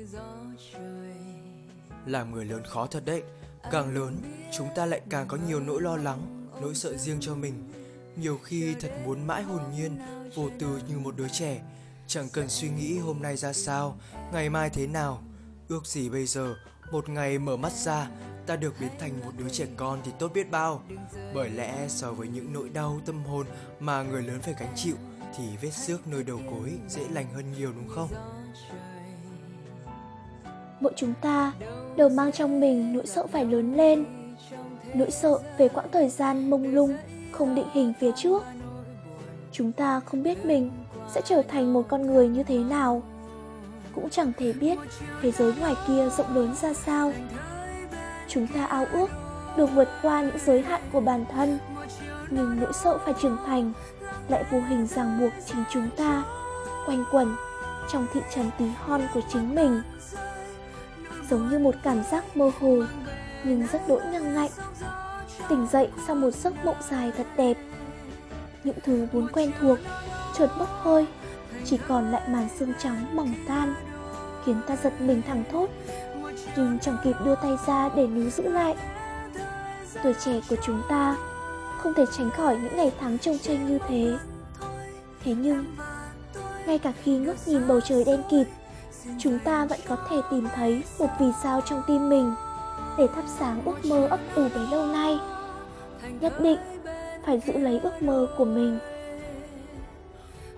Làm 2.06 2.32
người 2.32 2.44
lớn 2.44 2.62
khó 2.66 2.86
thật 2.86 3.02
đấy. 3.04 3.22
Càng 3.70 3.94
lớn, 3.94 4.16
chúng 4.56 4.68
ta 4.74 4.86
lại 4.86 5.00
càng 5.10 5.28
có 5.28 5.38
nhiều 5.48 5.60
nỗi 5.60 5.82
lo 5.82 5.96
lắng, 5.96 6.48
nỗi 6.60 6.74
sợ 6.74 6.96
riêng 6.96 7.18
cho 7.20 7.34
mình. 7.34 7.54
Nhiều 8.16 8.38
khi 8.44 8.74
thật 8.80 8.90
muốn 9.06 9.26
mãi 9.26 9.42
hồn 9.42 9.60
nhiên, 9.76 9.96
vô 10.34 10.48
tư 10.58 10.80
như 10.88 10.98
một 10.98 11.16
đứa 11.16 11.28
trẻ, 11.28 11.60
chẳng 12.06 12.28
cần 12.32 12.48
suy 12.48 12.68
nghĩ 12.68 12.98
hôm 12.98 13.22
nay 13.22 13.36
ra 13.36 13.52
sao, 13.52 13.96
ngày 14.32 14.50
mai 14.50 14.70
thế 14.70 14.86
nào. 14.86 15.22
Ước 15.68 15.86
gì 15.86 16.10
bây 16.10 16.26
giờ, 16.26 16.54
một 16.92 17.08
ngày 17.08 17.38
mở 17.38 17.56
mắt 17.56 17.72
ra, 17.72 18.10
ta 18.46 18.56
được 18.56 18.74
biến 18.80 18.90
thành 18.98 19.20
một 19.24 19.32
đứa 19.38 19.48
trẻ 19.48 19.66
con 19.76 19.98
thì 20.04 20.12
tốt 20.18 20.30
biết 20.34 20.50
bao. 20.50 20.82
Bởi 21.34 21.50
lẽ 21.50 21.86
so 21.88 22.12
với 22.12 22.28
những 22.28 22.52
nỗi 22.52 22.68
đau 22.68 23.00
tâm 23.06 23.24
hồn 23.24 23.46
mà 23.80 24.02
người 24.02 24.22
lớn 24.22 24.40
phải 24.42 24.54
gánh 24.60 24.72
chịu, 24.76 24.96
thì 25.36 25.44
vết 25.62 25.70
xước 25.70 26.06
nơi 26.06 26.24
đầu 26.24 26.40
gối 26.50 26.72
dễ 26.88 27.02
lành 27.12 27.26
hơn 27.34 27.44
nhiều 27.58 27.72
đúng 27.72 27.88
không? 27.88 28.08
Mỗi 30.80 30.92
chúng 30.96 31.14
ta 31.20 31.52
đều 31.96 32.08
mang 32.08 32.32
trong 32.32 32.60
mình 32.60 32.92
nỗi 32.92 33.06
sợ 33.06 33.26
phải 33.26 33.44
lớn 33.44 33.76
lên, 33.76 34.04
nỗi 34.94 35.10
sợ 35.10 35.38
về 35.58 35.68
quãng 35.68 35.88
thời 35.92 36.08
gian 36.08 36.50
mông 36.50 36.74
lung, 36.74 36.96
không 37.32 37.54
định 37.54 37.68
hình 37.72 37.92
phía 38.00 38.10
trước. 38.16 38.42
Chúng 39.52 39.72
ta 39.72 40.00
không 40.00 40.22
biết 40.22 40.44
mình 40.44 40.70
sẽ 41.14 41.20
trở 41.24 41.42
thành 41.48 41.72
một 41.72 41.84
con 41.88 42.06
người 42.06 42.28
như 42.28 42.42
thế 42.42 42.58
nào, 42.58 43.02
cũng 43.94 44.10
chẳng 44.10 44.32
thể 44.38 44.52
biết 44.52 44.78
thế 45.22 45.30
giới 45.30 45.54
ngoài 45.54 45.74
kia 45.88 46.08
rộng 46.16 46.34
lớn 46.34 46.54
ra 46.62 46.74
sao. 46.74 47.12
Chúng 48.28 48.46
ta 48.46 48.64
ao 48.64 48.86
ước 48.92 49.10
được 49.56 49.66
vượt 49.74 49.88
qua 50.02 50.22
những 50.22 50.38
giới 50.46 50.62
hạn 50.62 50.82
của 50.92 51.00
bản 51.00 51.24
thân, 51.32 51.58
nhưng 52.30 52.60
nỗi 52.60 52.72
sợ 52.72 52.98
phải 53.04 53.14
trưởng 53.22 53.38
thành 53.46 53.72
lại 54.28 54.44
vô 54.50 54.60
hình 54.68 54.86
ràng 54.86 55.20
buộc 55.20 55.32
chính 55.46 55.64
chúng 55.70 55.88
ta, 55.96 56.22
quanh 56.86 57.04
quẩn 57.12 57.36
trong 57.92 58.06
thị 58.12 58.20
trấn 58.34 58.50
tí 58.58 58.64
hon 58.80 59.02
của 59.14 59.20
chính 59.32 59.54
mình. 59.54 59.82
Giống 61.30 61.48
như 61.48 61.58
một 61.58 61.74
cảm 61.82 62.02
giác 62.10 62.36
mơ 62.36 62.50
hồ, 62.60 62.76
nhưng 63.44 63.66
rất 63.72 63.88
đỗi 63.88 64.00
ngang 64.12 64.34
ngạnh. 64.34 64.50
Tỉnh 65.48 65.66
dậy 65.72 65.88
sau 66.06 66.16
một 66.16 66.30
giấc 66.30 66.64
mộng 66.64 66.76
dài 66.90 67.12
thật 67.16 67.26
đẹp. 67.36 67.56
Những 68.64 68.76
thứ 68.84 69.06
vốn 69.12 69.28
quen 69.32 69.52
thuộc 69.60 69.78
chợt 70.38 70.48
bốc 70.58 70.68
hơi, 70.82 71.06
chỉ 71.64 71.78
còn 71.88 72.10
lại 72.10 72.22
màn 72.28 72.48
xương 72.58 72.72
trắng 72.78 73.16
mỏng 73.16 73.34
tan, 73.48 73.74
khiến 74.44 74.60
ta 74.66 74.76
giật 74.76 75.00
mình 75.00 75.22
thẳng 75.26 75.44
thốt, 75.52 75.70
nhưng 76.56 76.78
chẳng 76.78 76.96
kịp 77.04 77.16
đưa 77.24 77.34
tay 77.34 77.56
ra 77.66 77.88
để 77.96 78.06
níu 78.06 78.30
giữ 78.30 78.42
lại. 78.42 78.76
Tuổi 80.02 80.14
trẻ 80.24 80.40
của 80.48 80.56
chúng 80.62 80.82
ta 80.88 81.16
không 81.78 81.94
thể 81.94 82.04
tránh 82.16 82.30
khỏi 82.30 82.58
những 82.62 82.76
ngày 82.76 82.92
tháng 83.00 83.18
trông 83.18 83.38
tranh 83.38 83.66
như 83.66 83.78
thế. 83.88 84.18
Thế 85.24 85.34
nhưng, 85.34 85.64
ngay 86.66 86.78
cả 86.78 86.92
khi 87.02 87.18
ngước 87.18 87.48
nhìn 87.48 87.68
bầu 87.68 87.80
trời 87.80 88.04
đen 88.04 88.22
kịt, 88.30 88.46
chúng 89.18 89.38
ta 89.38 89.66
vẫn 89.66 89.80
có 89.88 89.96
thể 90.08 90.20
tìm 90.30 90.48
thấy 90.54 90.82
một 90.98 91.08
vì 91.20 91.26
sao 91.42 91.60
trong 91.60 91.82
tim 91.86 92.08
mình 92.08 92.34
để 92.98 93.06
thắp 93.14 93.24
sáng 93.38 93.62
ước 93.64 93.84
mơ 93.84 94.06
ấp 94.06 94.20
ủ 94.34 94.48
bấy 94.54 94.66
lâu 94.70 94.86
nay. 94.86 95.18
Nhất 96.20 96.40
định 96.40 96.58
phải 97.26 97.40
giữ 97.46 97.52
lấy 97.52 97.80
ước 97.82 98.02
mơ 98.02 98.26
của 98.36 98.44
mình. 98.44 98.78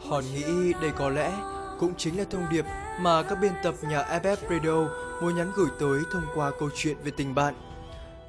Hòn 0.09 0.25
nghĩ 0.35 0.73
đây 0.81 0.91
có 0.99 1.09
lẽ 1.09 1.33
cũng 1.81 1.93
chính 1.97 2.19
là 2.19 2.25
thông 2.31 2.47
điệp 2.51 2.65
mà 3.01 3.23
các 3.23 3.39
biên 3.43 3.53
tập 3.63 3.75
nhà 3.83 4.03
FF 4.23 4.37
Radio 4.51 4.89
muốn 5.23 5.37
nhắn 5.37 5.53
gửi 5.57 5.69
tới 5.81 6.01
thông 6.13 6.25
qua 6.35 6.51
câu 6.61 6.69
chuyện 6.75 6.97
về 7.05 7.11
tình 7.17 7.35
bạn. 7.35 7.55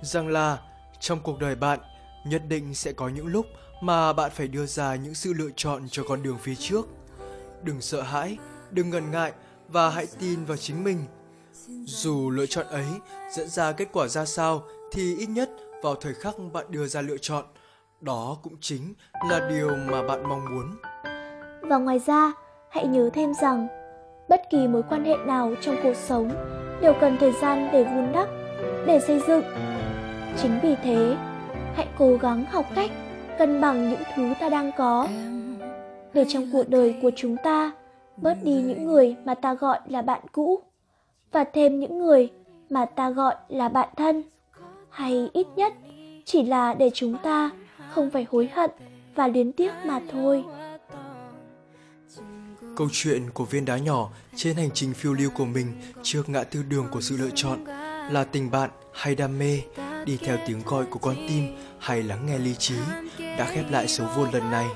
Rằng 0.02 0.28
là 0.28 0.58
trong 1.00 1.20
cuộc 1.20 1.39
đời 1.39 1.56
bạn 1.56 1.80
nhất 2.26 2.41
định 2.47 2.74
sẽ 2.74 2.91
có 2.91 3.09
những 3.09 3.28
lúc 3.28 3.45
mà 3.82 4.13
bạn 4.13 4.32
phải 4.34 4.47
đưa 4.47 4.65
ra 4.65 4.95
những 4.95 5.13
sự 5.13 5.34
lựa 5.34 5.49
chọn 5.55 5.89
cho 5.89 6.03
con 6.07 6.24
đường 6.24 6.38
phía 6.41 6.55
trước. 6.55 6.88
Đừng 7.63 7.82
sợ 7.82 8.01
hãi, 8.01 8.38
đừng 8.72 8.89
ngần 8.89 9.11
ngại 9.11 9.32
và 9.67 9.89
hãy 9.89 10.07
tin 10.19 10.45
vào 10.45 10.57
chính 10.57 10.84
mình. 10.84 11.05
Dù 11.86 12.30
lựa 12.30 12.45
chọn 12.45 12.65
ấy 12.67 12.86
dẫn 13.32 13.47
ra 13.47 13.72
kết 13.72 13.88
quả 13.91 14.07
ra 14.07 14.26
sao 14.26 14.63
thì 14.91 15.15
ít 15.17 15.30
nhất 15.30 15.49
vào 15.84 15.95
thời 15.95 16.13
khắc 16.13 16.36
bạn 16.53 16.65
đưa 16.69 16.88
ra 16.88 17.01
lựa 17.01 17.17
chọn, 17.17 17.45
đó 18.01 18.38
cũng 18.43 18.55
chính 18.61 18.93
là 19.30 19.49
điều 19.49 19.76
mà 19.76 20.03
bạn 20.03 20.24
mong 20.30 20.45
muốn. 20.55 20.76
Và 21.61 21.78
ngoài 21.78 21.99
ra, 21.99 22.32
hãy 22.69 22.88
nhớ 22.88 23.09
thêm 23.13 23.34
rằng, 23.41 23.67
bất 24.30 24.41
kỳ 24.51 24.67
mối 24.67 24.84
quan 24.89 25.05
hệ 25.05 25.15
nào 25.26 25.53
trong 25.61 25.76
cuộc 25.84 25.95
sống 25.95 26.30
đều 26.82 26.93
cần 27.01 27.17
thời 27.19 27.34
gian 27.41 27.69
để 27.74 27.84
vun 27.84 28.11
đắp, 28.11 28.30
để 28.88 28.99
xây 29.07 29.22
dựng. 29.28 29.43
Chính 30.41 30.59
vì 30.63 30.76
thế 30.84 31.17
hãy 31.76 31.88
cố 31.97 32.17
gắng 32.22 32.45
học 32.45 32.65
cách 32.76 32.91
cân 33.38 33.61
bằng 33.61 33.89
những 33.89 34.01
thứ 34.15 34.34
ta 34.39 34.49
đang 34.49 34.72
có. 34.78 35.07
Để 36.13 36.26
trong 36.28 36.49
cuộc 36.51 36.69
đời 36.69 36.95
của 37.01 37.11
chúng 37.15 37.38
ta 37.43 37.72
bớt 38.17 38.43
đi 38.43 38.53
những 38.53 38.86
người 38.86 39.15
mà 39.26 39.36
ta 39.36 39.53
gọi 39.53 39.80
là 39.88 40.01
bạn 40.01 40.22
cũ 40.32 40.59
và 41.32 41.43
thêm 41.43 41.80
những 41.80 41.99
người 41.99 42.30
mà 42.69 42.86
ta 42.86 43.09
gọi 43.09 43.36
là 43.49 43.69
bạn 43.69 43.89
thân, 43.97 44.24
hay 44.89 45.30
ít 45.34 45.47
nhất 45.55 45.74
chỉ 46.26 46.43
là 46.43 46.74
để 46.74 46.91
chúng 46.93 47.17
ta 47.24 47.49
không 47.89 48.09
phải 48.09 48.26
hối 48.32 48.49
hận 48.53 48.72
và 49.15 49.28
luyến 49.28 49.51
tiếc 49.51 49.72
mà 49.86 49.99
thôi. 50.11 50.43
Câu 52.76 52.88
chuyện 52.91 53.30
của 53.34 53.45
viên 53.45 53.65
đá 53.65 53.78
nhỏ 53.78 54.09
trên 54.36 54.55
hành 54.55 54.69
trình 54.74 54.93
phiêu 54.93 55.13
lưu 55.13 55.30
của 55.38 55.45
mình 55.45 55.67
trước 56.03 56.30
ngã 56.30 56.43
tư 56.43 56.63
đường 56.69 56.88
của 56.91 57.01
sự 57.01 57.17
lựa 57.17 57.30
chọn 57.36 57.59
là 58.12 58.24
tình 58.24 58.51
bạn 58.51 58.70
hay 58.93 59.16
đam 59.16 59.39
mê, 59.39 59.62
đi 60.05 60.18
theo 60.18 60.38
tiếng 60.47 60.62
gọi 60.66 60.86
của 60.86 60.99
con 60.99 61.16
tim 61.30 61.55
hay 61.80 62.03
lắng 62.03 62.26
nghe 62.26 62.38
lý 62.38 62.55
trí, 62.55 62.76
đã 63.20 63.47
khép 63.53 63.66
lại 63.72 63.88
số 63.88 64.05
vô 64.16 64.26
lần 64.34 64.51
này. 64.51 64.68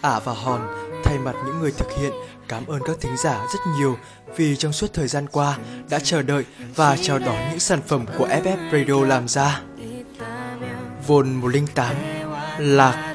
Ả 0.00 0.20
và 0.20 0.32
Hòn, 0.32 0.68
thay 1.04 1.18
mặt 1.18 1.34
những 1.46 1.60
người 1.60 1.70
thực 1.70 1.88
hiện, 1.98 2.12
cảm 2.48 2.66
ơn 2.66 2.80
các 2.84 2.96
thính 3.00 3.16
giả 3.16 3.46
rất 3.52 3.60
nhiều 3.78 3.96
vì 4.36 4.56
trong 4.56 4.72
suốt 4.72 4.92
thời 4.92 5.08
gian 5.08 5.26
qua 5.32 5.58
đã 5.90 5.98
chờ 5.98 6.22
đợi 6.22 6.44
và 6.74 6.96
chào 6.96 7.18
đón 7.18 7.50
những 7.50 7.60
sản 7.60 7.80
phẩm 7.86 8.06
của 8.18 8.28
FF 8.28 8.70
Radio 8.72 9.06
làm 9.06 9.28
ra. 9.28 9.60
Vôn 11.06 11.34
108 11.34 11.96
Lạc 12.58 13.14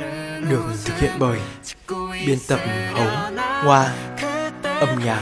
được 0.49 0.63
thực 0.85 0.97
hiện 0.97 1.11
bởi 1.19 1.39
biên 2.27 2.37
tập 2.47 2.59
Hấu 2.93 3.31
Hoa, 3.63 3.93
âm 4.63 4.99
nhạc, 5.05 5.21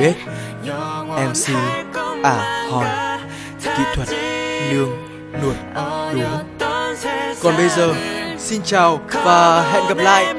Bếp 0.00 0.16
MC 1.28 1.54
Ả 2.22 2.32
à, 2.32 2.68
Hòn 2.70 3.05
kỹ 3.76 3.82
thuật 3.94 4.08
Nương 4.72 4.90
Nuột 5.42 5.56
Đúng 6.12 6.22
còn 7.42 7.56
bây 7.56 7.68
giờ, 7.68 7.94
xin 8.38 8.62
chào 8.64 9.00
và 9.24 9.62
hẹn 9.72 9.84
gặp 9.88 9.98
lại. 9.98 10.34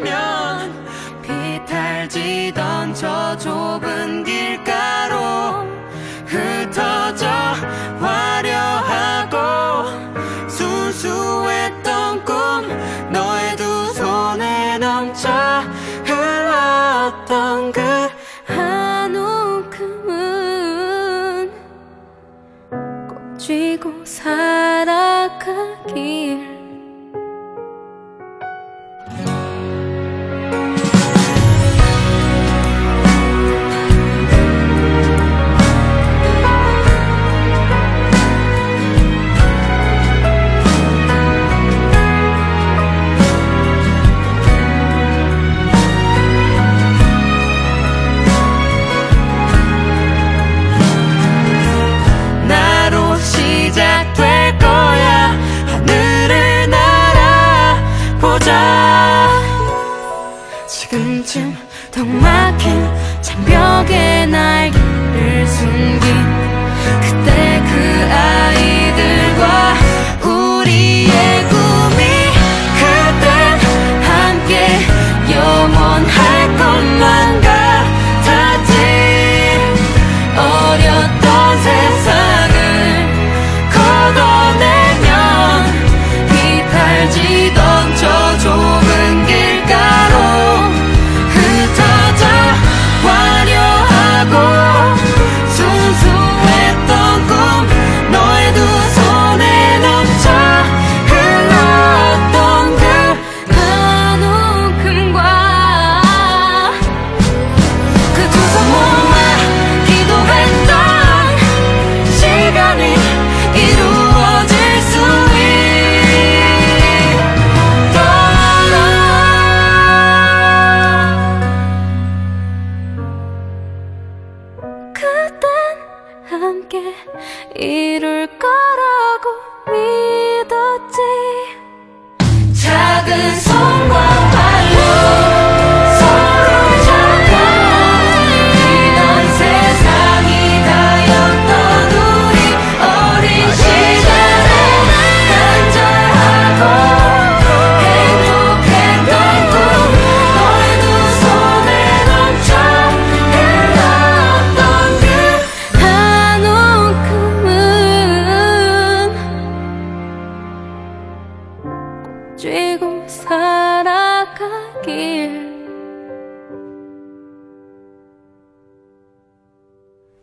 살아가길. 163.08 164.88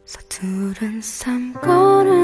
서투른 0.04 1.00
삶걸음 1.00 2.23